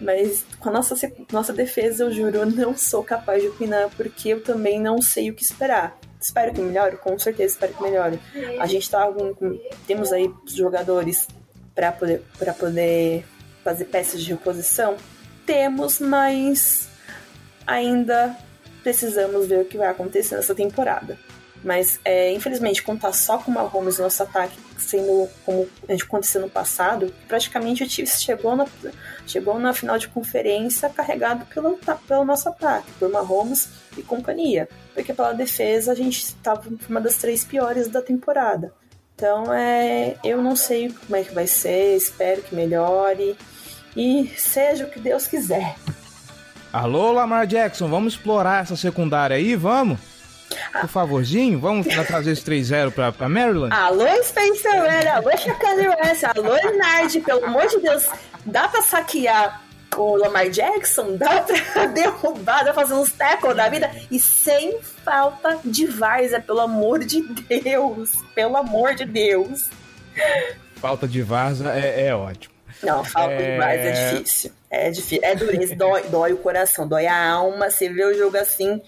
[0.00, 0.96] Mas com a nossa,
[1.30, 5.30] nossa defesa, eu juro, eu não sou capaz de opinar, porque eu também não sei
[5.30, 5.96] o que esperar.
[6.22, 8.20] Espero que melhore, com certeza espero que melhore.
[8.60, 11.26] A gente tá com, temos aí jogadores
[11.74, 12.22] para poder,
[12.58, 13.24] poder
[13.64, 14.96] fazer peças de reposição?
[15.46, 16.88] Temos, mas
[17.66, 18.36] ainda
[18.82, 21.18] precisamos ver o que vai acontecer nessa temporada.
[21.62, 26.50] Mas, é, infelizmente, contar só com uma Holmes no nosso ataque, sendo como aconteceu no
[26.50, 28.66] passado, praticamente o Chiefs chegou na,
[29.26, 34.68] chegou na final de conferência carregado pelo, pelo nosso ataque, por Mahomes e companhia.
[34.92, 38.74] Porque pela defesa a gente estava uma das três piores da temporada.
[39.14, 43.36] Então, é, eu não sei como é que vai ser, espero que melhore
[43.96, 45.76] e seja o que Deus quiser.
[46.72, 50.11] Alô, Lamar Jackson, vamos explorar essa secundária aí, vamos?
[50.72, 53.74] Por favorzinho, vamos trazer esse 3-0 pra, pra Maryland?
[53.74, 58.06] Alô, Spencer Ware, alô, Chacane West, alô, Nard, pelo amor de Deus,
[58.44, 59.62] dá pra saquear
[59.96, 61.16] o Lamar Jackson?
[61.16, 61.42] Dá
[61.74, 63.90] pra derrubar, dá pra fazer uns tackles da vida?
[64.10, 69.68] E sem falta de várzea, pelo amor de Deus, pelo amor de Deus.
[70.76, 72.52] Falta de Varza é, é ótimo.
[72.82, 73.52] Não, falta é...
[73.52, 74.52] de várzea é difícil.
[74.70, 77.70] É difícil, é dureza, dói, dói o coração, dói a alma.
[77.70, 78.80] Você vê o jogo assim,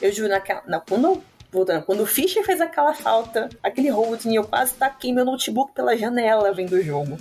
[0.00, 4.44] eu juro, naquela, na, quando, voltando, quando o Fischer fez aquela falta, aquele holding, eu
[4.44, 7.18] quase taquei meu notebook pela janela vendo o jogo.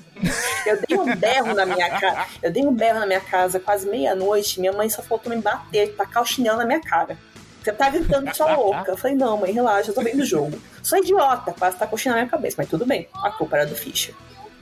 [0.66, 3.88] Eu dei um berro na minha casa, eu dei um berro na minha casa quase
[3.88, 7.18] meia-noite, minha mãe só faltou me bater, tacar o chinelo na minha cara.
[7.66, 8.92] Você tá gritando só louca.
[8.92, 10.56] Eu falei, não, mãe, relaxa, eu tô vendo o jogo.
[10.84, 13.08] Sou idiota, quase com o chinelo na minha cabeça, mas tudo bem.
[13.24, 14.14] A culpa era do Fischer.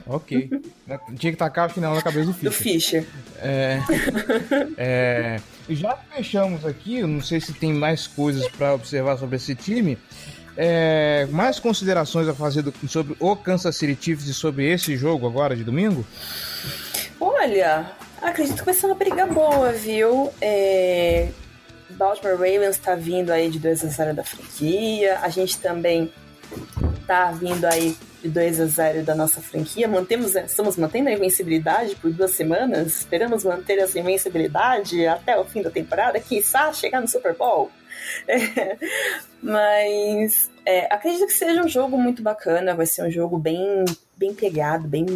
[0.06, 0.48] Ok.
[1.18, 2.50] Tinha que tacar o chinelo na cabeça do Fischer.
[2.50, 3.06] Do Fischer.
[3.42, 3.78] É,
[4.78, 9.98] é, já fechamos aqui, não sei se tem mais coisas para observar sobre esse time.
[10.56, 15.26] É, mais considerações a fazer do, sobre o Kansas City Chiefs e sobre esse jogo
[15.26, 16.06] agora de domingo?
[17.20, 17.90] Olha,
[18.22, 20.32] acredito que vai ser uma briga boa, viu?
[20.40, 21.28] É,
[21.90, 25.18] Baltimore Ravens está vindo aí de 2 a 0 da franquia.
[25.22, 26.12] A gente também
[27.06, 29.86] tá vindo aí de 2 a 0 da nossa franquia.
[29.86, 33.00] Mantemos, estamos mantendo a invencibilidade por duas semanas.
[33.00, 37.70] Esperamos manter essa invencibilidade até o fim da temporada, quiçá chegar no Super Bowl.
[38.26, 38.76] É,
[39.42, 43.84] mas é, acredito que seja um jogo muito bacana, vai ser um jogo bem,
[44.16, 45.06] bem pegado, bem,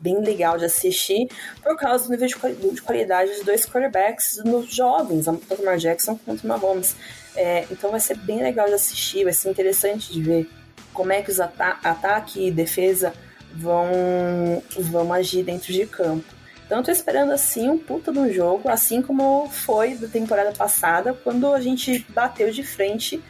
[0.00, 1.28] bem legal de assistir,
[1.62, 2.28] por causa do nível
[2.72, 6.94] de qualidade dos dois quarterbacks nos jovens, tanto o Lamar Jackson quanto o Mahomes.
[7.34, 10.50] É, então vai ser bem legal de assistir, vai ser interessante de ver
[10.96, 13.12] como é que os ata ataque e defesa
[13.54, 16.24] vão, vão agir dentro de campo.
[16.64, 21.12] Então tô esperando assim um puta de um jogo, assim como foi da temporada passada,
[21.12, 23.22] quando a gente bateu de frente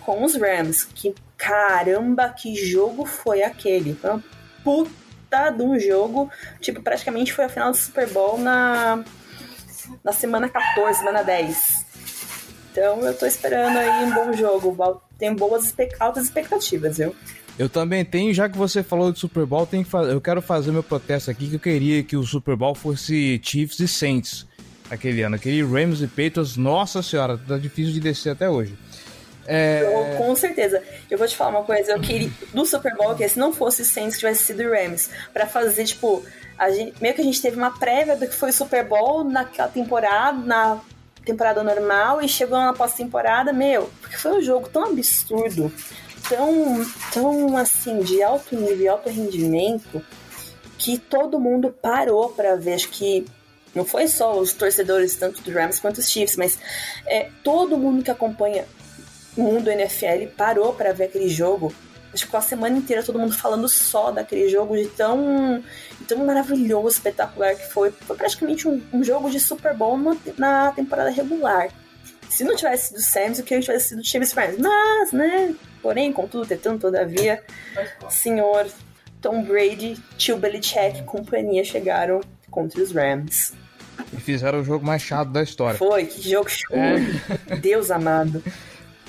[0.00, 0.84] com os Rams.
[0.84, 3.98] Que caramba, que jogo foi aquele?
[4.04, 4.22] Uma
[4.62, 6.30] puta de um jogo.
[6.60, 9.02] Tipo, praticamente foi a final do Super Bowl na,
[10.02, 11.84] na semana 14, semana 10.
[12.70, 14.72] Então eu tô esperando aí um bom jogo
[15.24, 17.14] tenho boas altas expectativas, viu?
[17.58, 19.76] Eu também tenho, já que você falou de Super Bowl, que
[20.10, 23.78] eu quero fazer meu protesto aqui, que eu queria que o Super Bowl fosse Chiefs
[23.78, 24.46] e Saints
[24.90, 25.36] aquele ano.
[25.36, 28.76] Aquele Rams e Patriots, nossa senhora, tá difícil de descer até hoje.
[29.46, 29.82] É...
[29.82, 30.82] Eu, com certeza.
[31.10, 33.84] Eu vou te falar uma coisa, eu queria do Super Bowl que se não fosse
[33.84, 36.24] Saints tivesse sido Rams, para fazer tipo,
[36.58, 39.24] a gente, meio que a gente teve uma prévia do que foi o Super Bowl
[39.24, 40.80] naquela temporada, na
[41.24, 45.72] temporada normal e chegou na pós-temporada, meu, porque foi um jogo tão absurdo,
[46.28, 50.04] tão, tão assim, de alto nível, alto rendimento,
[50.78, 52.74] que todo mundo parou para ver.
[52.74, 53.26] Acho que
[53.74, 56.58] não foi só os torcedores, tanto do Rams quanto os Chiefs, mas
[57.06, 58.64] é, todo mundo que acompanha
[59.36, 61.74] o mundo NFL parou para ver aquele jogo
[62.14, 65.62] acho que a semana inteira todo mundo falando só daquele jogo de tão,
[66.06, 67.90] tão maravilhoso, espetacular que foi.
[67.90, 71.68] Foi praticamente um, um jogo de Super Bowl na, na, temporada regular.
[72.30, 74.58] Se não tivesse sido Saints, o que tivesse sido Chiefs Friends.
[74.58, 75.54] Mas, né?
[75.82, 77.42] Porém, contudo, tentando, todavia,
[78.08, 78.66] senhor
[79.20, 83.52] Tom Brady, tio Belichick e companhia chegaram contra os Rams.
[84.12, 85.78] E fizeram o jogo mais chato da história.
[85.78, 86.76] Foi, que jogo show.
[86.76, 87.56] É.
[87.56, 88.42] Deus amado.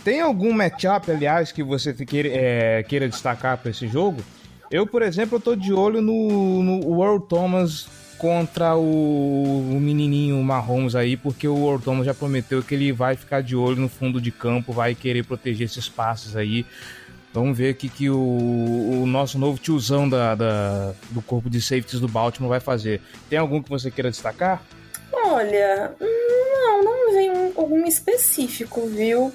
[0.06, 4.24] Tem algum matchup, aliás, que você queira, é, queira destacar para esse jogo?
[4.70, 7.88] Eu, por exemplo, tô de olho no, no World Thomas
[8.20, 13.42] contra o, o menininho Mahomes aí, porque o Ortomo já prometeu que ele vai ficar
[13.42, 16.68] de olho no fundo de campo, vai querer proteger esses passes aí.
[17.34, 21.60] Vamos ver o que, que o, o nosso novo tiozão da, da, do corpo de
[21.60, 23.02] safeties do Baltimore vai fazer.
[23.28, 24.62] Tem algum que você queira destacar?
[25.12, 29.34] Olha, não, não vem algum específico, viu?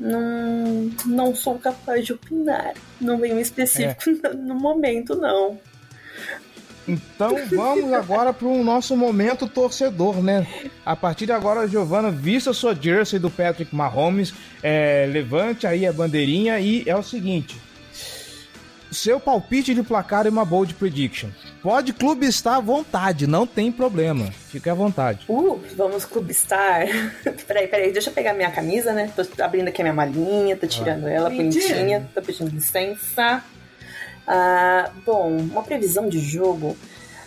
[0.00, 2.72] Não, não sou capaz de opinar.
[2.98, 4.32] Não um específico é.
[4.34, 5.58] no momento, não.
[6.88, 10.46] Então vamos agora para o nosso momento torcedor, né?
[10.84, 14.32] A partir de agora, Giovana, vista sua jersey do Patrick Mahomes,
[14.62, 17.60] é, levante aí a bandeirinha e é o seguinte:
[18.90, 21.30] seu palpite de placar e uma bold prediction.
[21.62, 24.30] Pode clubistar à vontade, não tem problema.
[24.48, 25.24] Fique à vontade.
[25.28, 26.86] Uh, vamos clubistar.
[27.46, 29.12] peraí, peraí, deixa eu pegar minha camisa, né?
[29.14, 31.10] Tô abrindo aqui a minha malinha, tô tirando ah.
[31.10, 33.42] ela bonitinha, tô pedindo licença.
[34.26, 36.76] Ah, bom, uma previsão de jogo.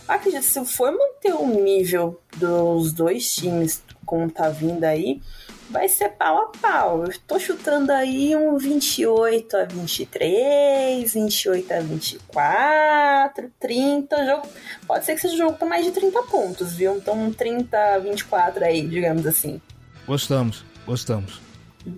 [0.07, 5.21] Acredito se for manter o nível dos dois times como tá vindo aí,
[5.69, 7.05] vai ser pau a pau.
[7.05, 14.25] Eu tô chutando aí um 28 a 23, 28 a 24, 30.
[14.25, 14.47] Jogo,
[14.87, 16.95] pode ser que seja um jogo com mais de 30 pontos, viu?
[16.97, 19.61] Então 30 a 24 aí, digamos assim.
[20.05, 21.41] Gostamos, gostamos.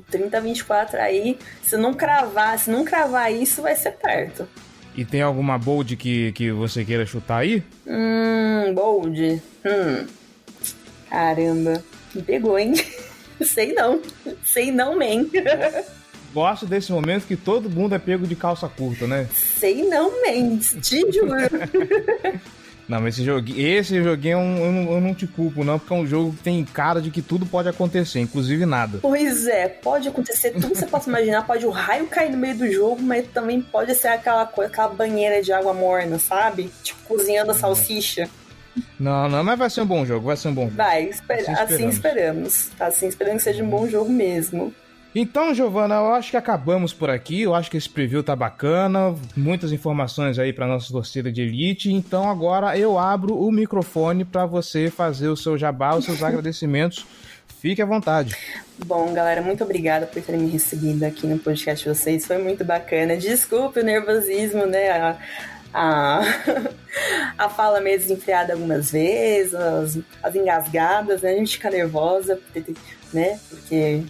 [0.10, 4.47] 30 a 24 aí, se não cravar, se não cravar isso, vai ser perto.
[4.95, 7.62] E tem alguma bold que, que você queira chutar aí?
[7.86, 9.41] Hum, bold.
[9.65, 10.08] Hum.
[11.10, 11.84] Caramba.
[12.13, 12.73] Me pegou, hein?
[13.43, 14.02] Sei não.
[14.43, 15.26] Sei não, man.
[16.34, 19.28] Gosto desse momento que todo mundo é pego de calça curta, né?
[19.34, 20.58] Sei não, man.
[20.58, 21.32] Te juro.
[22.88, 25.98] Não, mas esse joguinho, esse joguinho eu não, eu não te culpo, não, porque é
[25.98, 29.00] um jogo que tem cara de que tudo pode acontecer, inclusive nada.
[29.02, 31.48] Pois é, pode acontecer tudo que você possa imaginar.
[31.48, 34.89] Pode o raio cair no meio do jogo, mas também pode ser aquela coisa, aquela
[34.89, 36.69] banheira de água morna, sabe?
[36.84, 38.30] Tipo, cozinhando a salsicha.
[39.00, 40.76] Não, não, mas vai ser um bom jogo, vai ser um bom jogo.
[40.76, 42.72] Vai, esper assim, assim esperamos.
[42.80, 44.74] Assim esperamos que seja um bom jogo mesmo.
[45.18, 47.44] Então, Giovana, eu acho que acabamos por aqui.
[47.44, 49.16] Eu acho que esse preview tá bacana.
[49.36, 51.90] Muitas informações aí para nossa torcida de elite.
[51.90, 57.06] Então, agora eu abro o microfone para você fazer o seu jabá, os seus agradecimentos.
[57.62, 58.36] Fique à vontade.
[58.86, 62.26] Bom, galera, muito obrigada por terem me recebido aqui no podcast de vocês.
[62.26, 63.16] Foi muito bacana.
[63.16, 64.92] Desculpe o nervosismo, né?
[64.92, 65.18] A,
[65.76, 66.22] a,
[67.38, 71.32] a fala meio desenfreada algumas vezes, as, as engasgadas, né?
[71.32, 72.40] A gente fica nervosa,
[73.14, 73.38] né?
[73.50, 74.04] Porque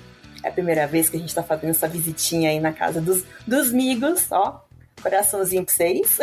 [0.44, 3.24] é a primeira vez que a gente tá fazendo essa visitinha aí na casa dos,
[3.48, 4.64] dos migos, ó.
[5.02, 6.18] Coraçãozinho pra vocês.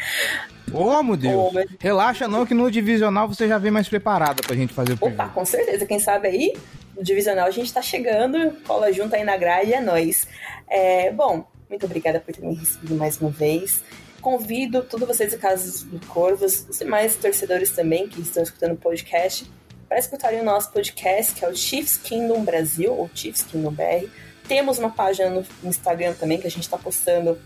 [0.72, 1.34] Ô, meu Deus.
[1.34, 4.96] Oh, Relaxa não que no divisional você já vem mais preparada pra gente fazer o
[4.96, 5.14] preview.
[5.14, 5.86] Opa, com certeza.
[5.86, 6.56] Quem sabe aí,
[6.96, 10.26] no divisional a gente tá chegando, cola junto aí na grade, é nóis.
[10.68, 13.82] É, bom, muito obrigada por ter me recebido mais uma vez.
[14.20, 19.50] Convido todos vocês, casa do Corvos, os demais torcedores também que estão escutando o podcast,
[19.88, 24.08] para escutarem o nosso podcast, que é o Chiefs Kingdom Brasil, ou Chiefs Kingdom BR.
[24.46, 27.38] Temos uma página no Instagram também, que a gente está postando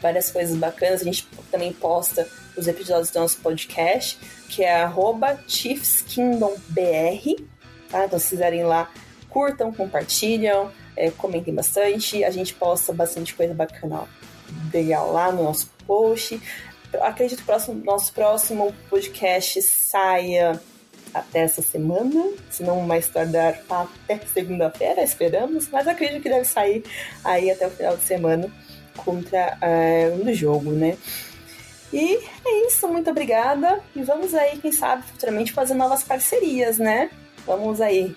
[0.00, 1.02] várias coisas bacanas.
[1.02, 4.18] A gente também posta os episódios do nosso podcast,
[4.48, 7.36] que é arroba ChiefsKingdomBR.
[7.90, 8.06] Tá?
[8.06, 8.90] Então, se quiserem lá,
[9.28, 12.24] curtam, compartilham, é, comentem bastante.
[12.24, 14.04] A gente posta bastante coisa bacana
[14.72, 16.40] legal lá no nosso post.
[17.00, 20.60] Acredito que o nosso próximo podcast saia
[21.12, 26.84] até essa semana, se não mais tardar até segunda-feira, esperamos, mas acredito que deve sair
[27.24, 28.52] aí até o final de semana
[28.96, 30.96] contra uh, no jogo, né?
[31.92, 33.80] E é isso, muito obrigada.
[33.96, 37.10] E vamos aí, quem sabe, futuramente fazer novas parcerias, né?
[37.46, 38.14] Vamos aí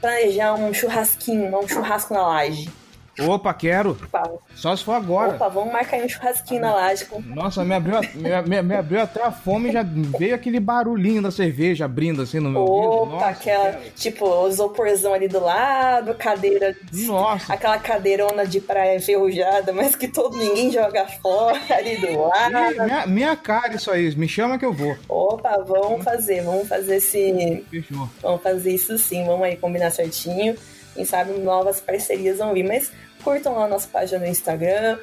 [0.00, 2.70] planejar um churrasquinho, um churrasco na laje.
[3.20, 3.90] Opa, quero.
[3.90, 4.30] Opa.
[4.54, 5.34] Só se for agora.
[5.34, 7.06] Opa, vamos marcar um churrasquinho na laje.
[7.26, 8.00] Nossa, me abriu,
[8.46, 12.40] me, me, abriu até a fome e já veio aquele barulhinho da cerveja abrindo assim
[12.40, 13.90] no meu Opa, Nossa, aquela, quero.
[13.94, 16.76] tipo, isoporzão ali do lado, cadeira.
[16.92, 17.52] Nossa.
[17.52, 22.84] Aquela cadeirona de praia enferrujada, mas que todo ninguém joga fora ali do lado.
[22.84, 24.96] minha, minha cara isso aí, me chama que eu vou.
[25.08, 27.64] Opa, vamos fazer, vamos fazer esse.
[27.70, 28.08] Fechou.
[28.20, 30.56] Vamos fazer isso sim, vamos aí combinar certinho.
[30.94, 32.90] Quem sabe novas parcerias vão vir, mas
[33.26, 34.98] curtam lá a nossa página no Instagram,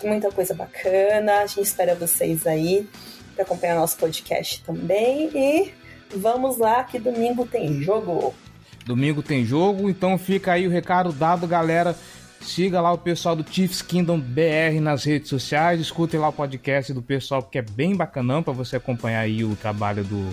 [0.00, 1.40] muita coisa bacana.
[1.40, 2.88] A gente espera vocês aí
[3.34, 5.28] para acompanhar nosso podcast também.
[5.34, 5.74] E
[6.16, 8.32] vamos lá que domingo tem jogo.
[8.86, 11.96] Domingo tem jogo, então fica aí o recado dado, galera.
[12.40, 16.92] Siga lá o pessoal do Chiefs Kingdom BR nas redes sociais, escutem lá o podcast
[16.92, 20.30] do pessoal, que é bem bacanão para você acompanhar aí o trabalho do,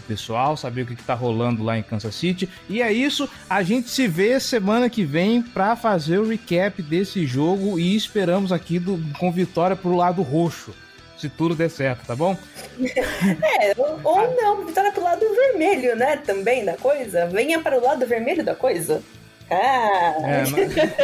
[0.00, 2.48] pessoal, saber o que, está rolando lá em Kansas City.
[2.68, 7.26] E é isso, a gente se vê semana que vem para fazer o recap desse
[7.26, 10.74] jogo e esperamos aqui do, com vitória pro lado roxo.
[11.16, 12.36] se tudo der certo, tá bom?
[13.60, 16.16] É, ou, ou não, vitória pro lado vermelho, né?
[16.16, 17.26] Também da coisa.
[17.26, 19.02] Venha para o lado vermelho da coisa.
[19.50, 20.14] Ah!
[20.24, 20.50] É, nós,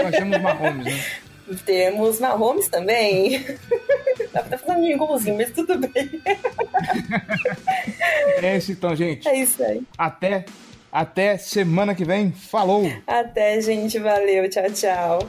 [0.03, 1.05] nós temos Mahomes, né?
[1.67, 3.45] Temos Mahomes também.
[4.33, 6.11] Dá pra fazer um jinglezinho, mas tudo bem.
[8.43, 9.29] É isso então, gente.
[9.29, 9.83] É isso aí.
[9.99, 10.47] Até,
[10.91, 12.33] até semana que vem.
[12.33, 12.91] Falou!
[13.07, 13.99] Até, gente.
[13.99, 14.49] Valeu.
[14.49, 15.29] Tchau, tchau.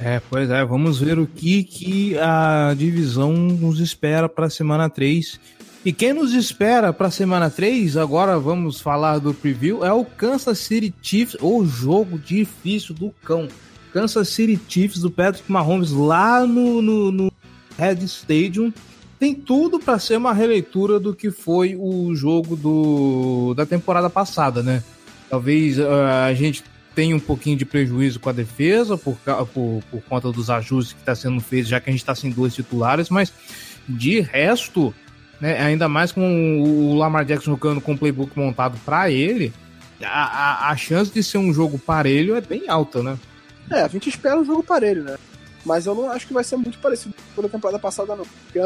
[0.00, 4.90] É, pois é, vamos ver o que, que a divisão nos espera para a semana
[4.90, 5.40] 3.
[5.84, 10.04] E quem nos espera para a semana 3, agora vamos falar do preview, é o
[10.04, 13.48] Kansas City Chiefs, o jogo difícil do cão.
[13.92, 17.32] Kansas City Chiefs do Patrick Mahomes lá no, no, no
[17.78, 18.72] Red Stadium.
[19.18, 24.62] Tem tudo para ser uma releitura do que foi o jogo do, da temporada passada,
[24.62, 24.82] né?
[25.30, 25.84] Talvez uh,
[26.26, 26.64] a gente
[26.94, 29.16] tenha um pouquinho de prejuízo com a defesa por,
[29.54, 32.30] por, por conta dos ajustes que está sendo feitos, já que a gente está sem
[32.30, 33.32] dois titulares, mas
[33.88, 34.92] de resto,
[35.40, 39.52] né, ainda mais com o Lamar Jackson jogando com o playbook montado para ele,
[40.02, 43.16] a, a, a chance de ser um jogo parelho é bem alta, né?
[43.70, 45.18] É, a gente espera um jogo parelho, né?
[45.64, 48.24] Mas eu não acho que vai ser muito parecido com a temporada passada, não.
[48.24, 48.58] Porque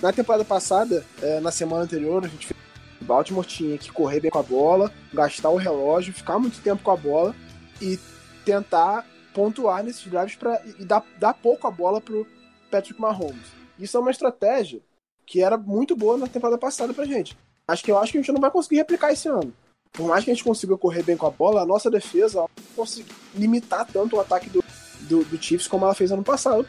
[0.00, 2.56] na temporada passada, é, na semana anterior, a gente fez.
[3.00, 6.82] O Baltimore tinha que correr bem com a bola, gastar o relógio, ficar muito tempo
[6.82, 7.34] com a bola
[7.80, 7.98] e
[8.44, 12.26] tentar pontuar nesses drives pra, e dar, dar pouco a bola pro
[12.70, 13.52] Patrick Mahomes.
[13.78, 14.80] Isso é uma estratégia
[15.26, 17.36] que era muito boa na temporada passada pra gente.
[17.68, 19.52] Acho que eu acho que a gente não vai conseguir replicar esse ano.
[19.92, 22.48] Por mais que a gente consiga correr bem com a bola, a nossa defesa não
[22.74, 24.62] conseguir limitar tanto o ataque do,
[25.00, 26.66] do, do Chiefs como ela fez ano passado,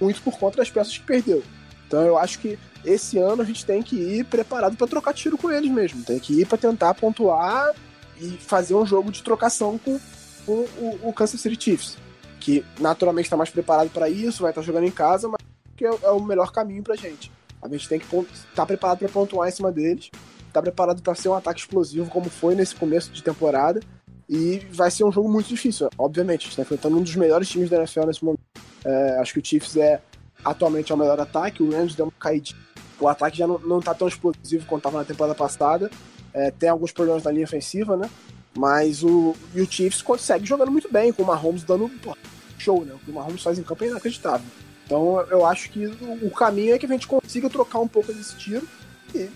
[0.00, 1.42] muito por conta das peças que perdeu.
[1.86, 5.36] Então eu acho que esse ano a gente tem que ir preparado para trocar tiro
[5.36, 6.04] com eles mesmo.
[6.04, 7.74] Tem que ir para tentar pontuar
[8.20, 9.98] e fazer um jogo de trocação com,
[10.44, 11.96] com o, o, Kansas City Chiefs,
[12.40, 15.38] que naturalmente está mais preparado para isso, vai estar tá jogando em casa, mas
[15.76, 17.30] que é, é o melhor caminho para gente.
[17.62, 20.10] A gente tem que estar tá preparado para pontuar em cima deles,
[20.58, 23.80] tá preparado para ser um ataque explosivo como foi nesse começo de temporada
[24.28, 25.88] e vai ser um jogo muito difícil.
[25.96, 28.42] Obviamente, a gente está enfrentando um dos melhores times da NFL nesse momento.
[28.84, 30.00] É, acho que o Chiefs é
[30.44, 32.60] atualmente é o melhor ataque, o Rams deu uma caidinha.
[33.00, 35.90] O ataque já não, não tá tão explosivo quanto estava na temporada passada.
[36.32, 38.10] É, tem alguns problemas na linha ofensiva, né?
[38.56, 42.16] Mas o, e o Chiefs consegue jogando muito bem, com o Mahomes dando pô,
[42.58, 42.92] show, né?
[42.94, 44.46] O que o Mahomes faz em campo é inacreditável.
[44.84, 48.36] Então eu acho que o caminho é que a gente consiga trocar um pouco desse
[48.36, 48.66] tiro
[49.14, 49.28] e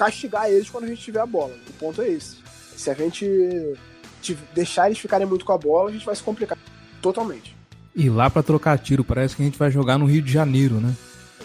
[0.00, 1.52] castigar eles quando a gente tiver a bola.
[1.68, 2.38] O ponto é esse.
[2.74, 3.28] Se a gente
[4.54, 6.56] deixar eles ficarem muito com a bola, a gente vai se complicar
[7.02, 7.54] totalmente.
[7.94, 10.76] E lá para trocar tiro, parece que a gente vai jogar no Rio de Janeiro,
[10.76, 10.94] né?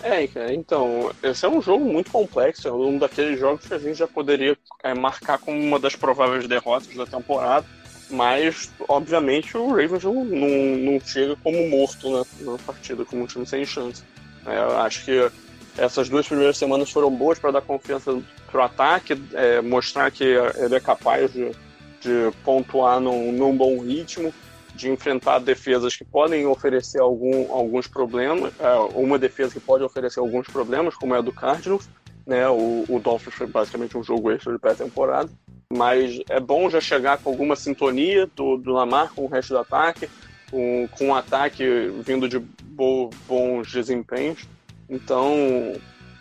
[0.02, 3.96] É, então, esse é um jogo muito complexo, é um daqueles jogos que a gente
[3.98, 7.66] já poderia é, marcar como uma das prováveis derrotas da temporada,
[8.10, 13.28] mas, obviamente, o Ravens não, não, não chega como morto né, na partida, como um
[13.28, 14.04] time sem chance.
[14.46, 15.32] É, eu acho que
[15.78, 18.18] essas duas primeiras semanas foram boas para dar confiança
[18.52, 21.52] pro ataque, é, mostrar que ele é capaz de,
[22.02, 24.34] de pontuar num, num bom ritmo,
[24.74, 30.20] de enfrentar defesas que podem oferecer algum, alguns problemas, é, uma defesa que pode oferecer
[30.20, 31.90] alguns problemas, como é a do Cardinals,
[32.26, 32.48] né?
[32.50, 35.30] O, o Dolphins foi basicamente um jogo extra de pré-temporada,
[35.72, 39.60] mas é bom já chegar com alguma sintonia do, do Lamar com o resto do
[39.60, 40.10] ataque,
[40.50, 41.64] com, com um ataque
[42.04, 44.48] vindo de bo, bons desempenhos.
[44.90, 45.74] Então,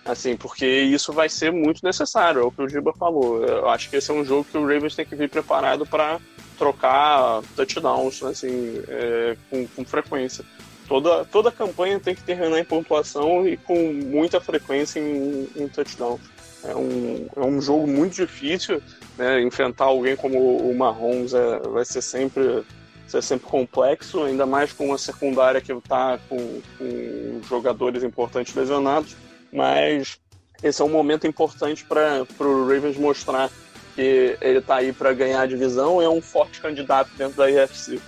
[0.04, 3.44] assim, porque isso vai ser muito necessário, é o que o Giba falou.
[3.44, 6.20] Eu acho que esse é um jogo que o Ravens tem que vir preparado para
[6.58, 10.44] trocar touchdowns assim, é, com, com, frequência.
[10.86, 16.20] Toda, toda campanha tem que terminar em pontuação e com muita frequência em, em touchdowns.
[16.62, 18.82] É um, é um jogo muito difícil,
[19.18, 19.42] né?
[19.42, 22.62] enfrentar alguém como o Mahomes é, vai ser sempre,
[23.06, 29.16] ser sempre complexo, ainda mais com uma secundária que está com, com jogadores importantes lesionados,
[29.52, 30.18] mas
[30.62, 33.50] esse é um momento importante para o Ravens mostrar
[33.94, 37.50] que ele está aí para ganhar a divisão e é um forte candidato dentro da
[37.50, 38.00] IFC.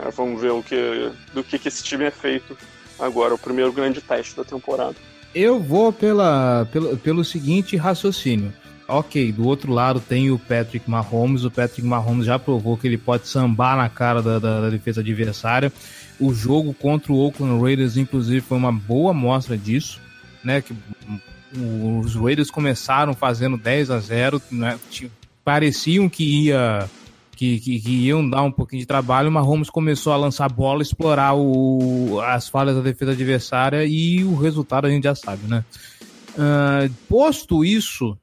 [0.00, 2.56] É, vamos ver o que, do que, que esse time é feito
[2.98, 4.94] agora, o primeiro grande teste da temporada.
[5.34, 8.52] Eu vou pela, pelo, pelo seguinte raciocínio.
[8.94, 11.44] Ok, do outro lado tem o Patrick Mahomes.
[11.44, 15.00] O Patrick Mahomes já provou que ele pode sambar na cara da, da, da defesa
[15.00, 15.72] adversária.
[16.20, 19.98] O jogo contra o Oakland Raiders, inclusive, foi uma boa mostra disso.
[20.44, 20.74] Né, que
[22.02, 24.78] os Raiders começaram fazendo 10 a 0, né,
[25.44, 26.90] pareciam que ia
[27.36, 30.82] que, que, que, iam dar um pouquinho de trabalho, mas Mahomes começou a lançar bola,
[30.82, 35.64] explorar o, as falhas da defesa adversária e o resultado a gente já sabe, né?
[36.34, 38.16] Uh, posto isso,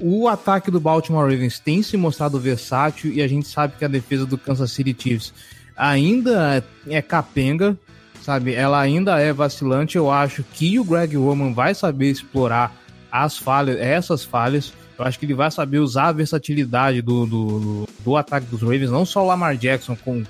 [0.00, 3.88] o ataque do Baltimore Ravens tem se mostrado versátil e a gente sabe que a
[3.88, 5.32] defesa do Kansas City Chiefs
[5.76, 7.76] ainda é capenga,
[8.22, 8.54] sabe?
[8.54, 9.96] Ela ainda é vacilante.
[9.96, 12.74] Eu acho que o Greg Roman vai saber explorar
[13.10, 14.72] as falhas, essas falhas.
[14.98, 18.62] Eu acho que ele vai saber usar a versatilidade do, do, do, do ataque dos
[18.62, 20.24] Ravens, não só o Lamar Jackson, com,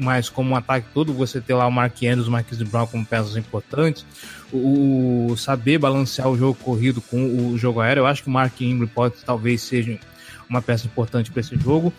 [0.00, 3.04] mas como um ataque todo, você ter lá o Mark Andrews, o Marquis Brown como
[3.04, 4.04] peças importantes,
[4.50, 8.00] o, o, saber balancear o jogo corrido com o jogo aéreo.
[8.00, 9.98] Eu acho que o Mark Ingram pode talvez seja
[10.48, 11.92] uma peça importante para esse jogo.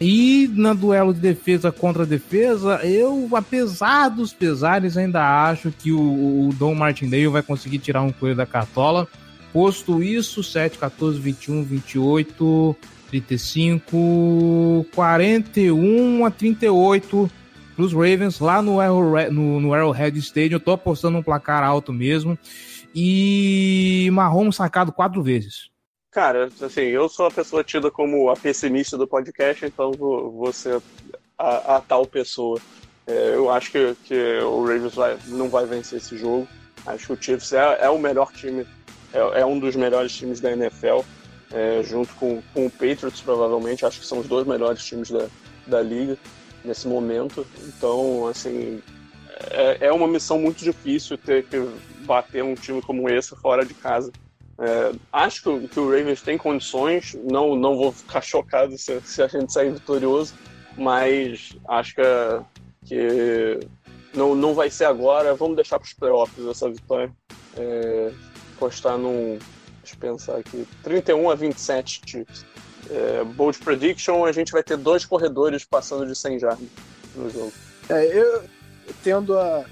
[0.00, 6.48] E na duelo de defesa contra defesa, eu, apesar dos pesares, ainda acho que o,
[6.48, 9.06] o Dom Martindale vai conseguir tirar um coelho da cartola.
[9.52, 12.76] Posto isso, 7, 14, 21, 28,
[13.08, 17.30] 35, 41 a 38
[17.74, 20.56] para os Ravens lá no, Arrowhead, no, no Arrowhead Stadium.
[20.56, 22.38] Eu tô apostando um placar alto mesmo.
[22.94, 25.70] E Mahomes sacado quatro vezes.
[26.10, 30.80] Cara, assim, eu sou a pessoa tida como a pessimista do podcast, então vou, ser
[31.36, 32.60] a, a tal pessoa.
[33.04, 36.46] É, eu acho que, que o Ravens vai, não vai vencer esse jogo.
[36.86, 38.64] Acho que o Chiefs é, é o melhor time,
[39.12, 41.00] é, é, um dos melhores times da NFL,
[41.52, 43.84] é, junto com, com o Patriots, provavelmente.
[43.84, 45.26] Acho que são os dois melhores times da,
[45.66, 46.16] da liga
[46.64, 47.46] nesse momento.
[47.66, 48.82] Então, assim,
[49.50, 51.68] é, é uma missão muito difícil ter que
[52.04, 54.12] bater um time como esse fora de casa.
[54.58, 59.22] É, acho que, que, o Ravens tem condições, não, não vou ficar chocado se, se
[59.22, 60.34] a gente sair vitorioso,
[60.76, 62.02] mas acho que,
[62.86, 63.60] que
[64.14, 65.34] não, não vai ser agora.
[65.34, 67.12] Vamos deixar para os playoffs essa vitória.
[67.56, 68.12] É,
[68.58, 69.38] postar num.
[69.80, 70.66] Deixa eu pensar aqui.
[70.82, 72.46] 31 a 27 Chiefs.
[72.90, 76.68] É, bold prediction: a gente vai ter dois corredores passando de 100 jardas
[77.14, 77.52] no jogo.
[77.88, 78.44] É, eu
[79.02, 79.64] tendo a,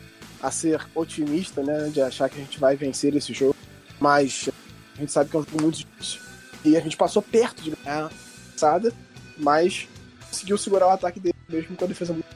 [0.43, 3.57] a ser otimista, né, de achar que a gente vai vencer esse jogo,
[4.01, 4.49] mas
[4.97, 6.21] a gente sabe que é um jogo muito difícil.
[6.65, 8.11] E a gente passou perto de ganhar
[8.53, 8.93] passada,
[9.37, 9.89] mas
[10.29, 12.27] conseguiu segurar o ataque dele mesmo com a defesa muito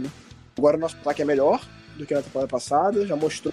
[0.00, 0.10] né?
[0.56, 1.60] Agora o nosso ataque é melhor
[1.96, 3.52] do que na temporada passada, já mostrou.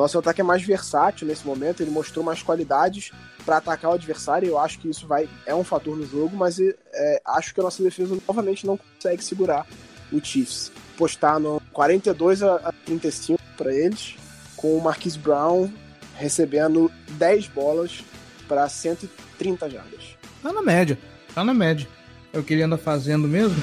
[0.00, 3.12] Nosso ataque é mais versátil nesse momento, ele mostrou mais qualidades
[3.44, 4.48] para atacar o adversário.
[4.48, 7.62] Eu acho que isso vai é um fator no jogo, mas é, acho que a
[7.62, 9.66] nossa defesa novamente não consegue segurar
[10.10, 10.72] o Chiefs.
[10.96, 14.16] Postar no 42 a 35 para eles,
[14.56, 15.70] com o Marquise Brown
[16.16, 18.02] recebendo 10 bolas
[18.48, 20.16] para 130 jardas.
[20.42, 20.98] Tá na média,
[21.34, 21.86] tá na média.
[22.32, 23.62] É o que ele anda fazendo mesmo.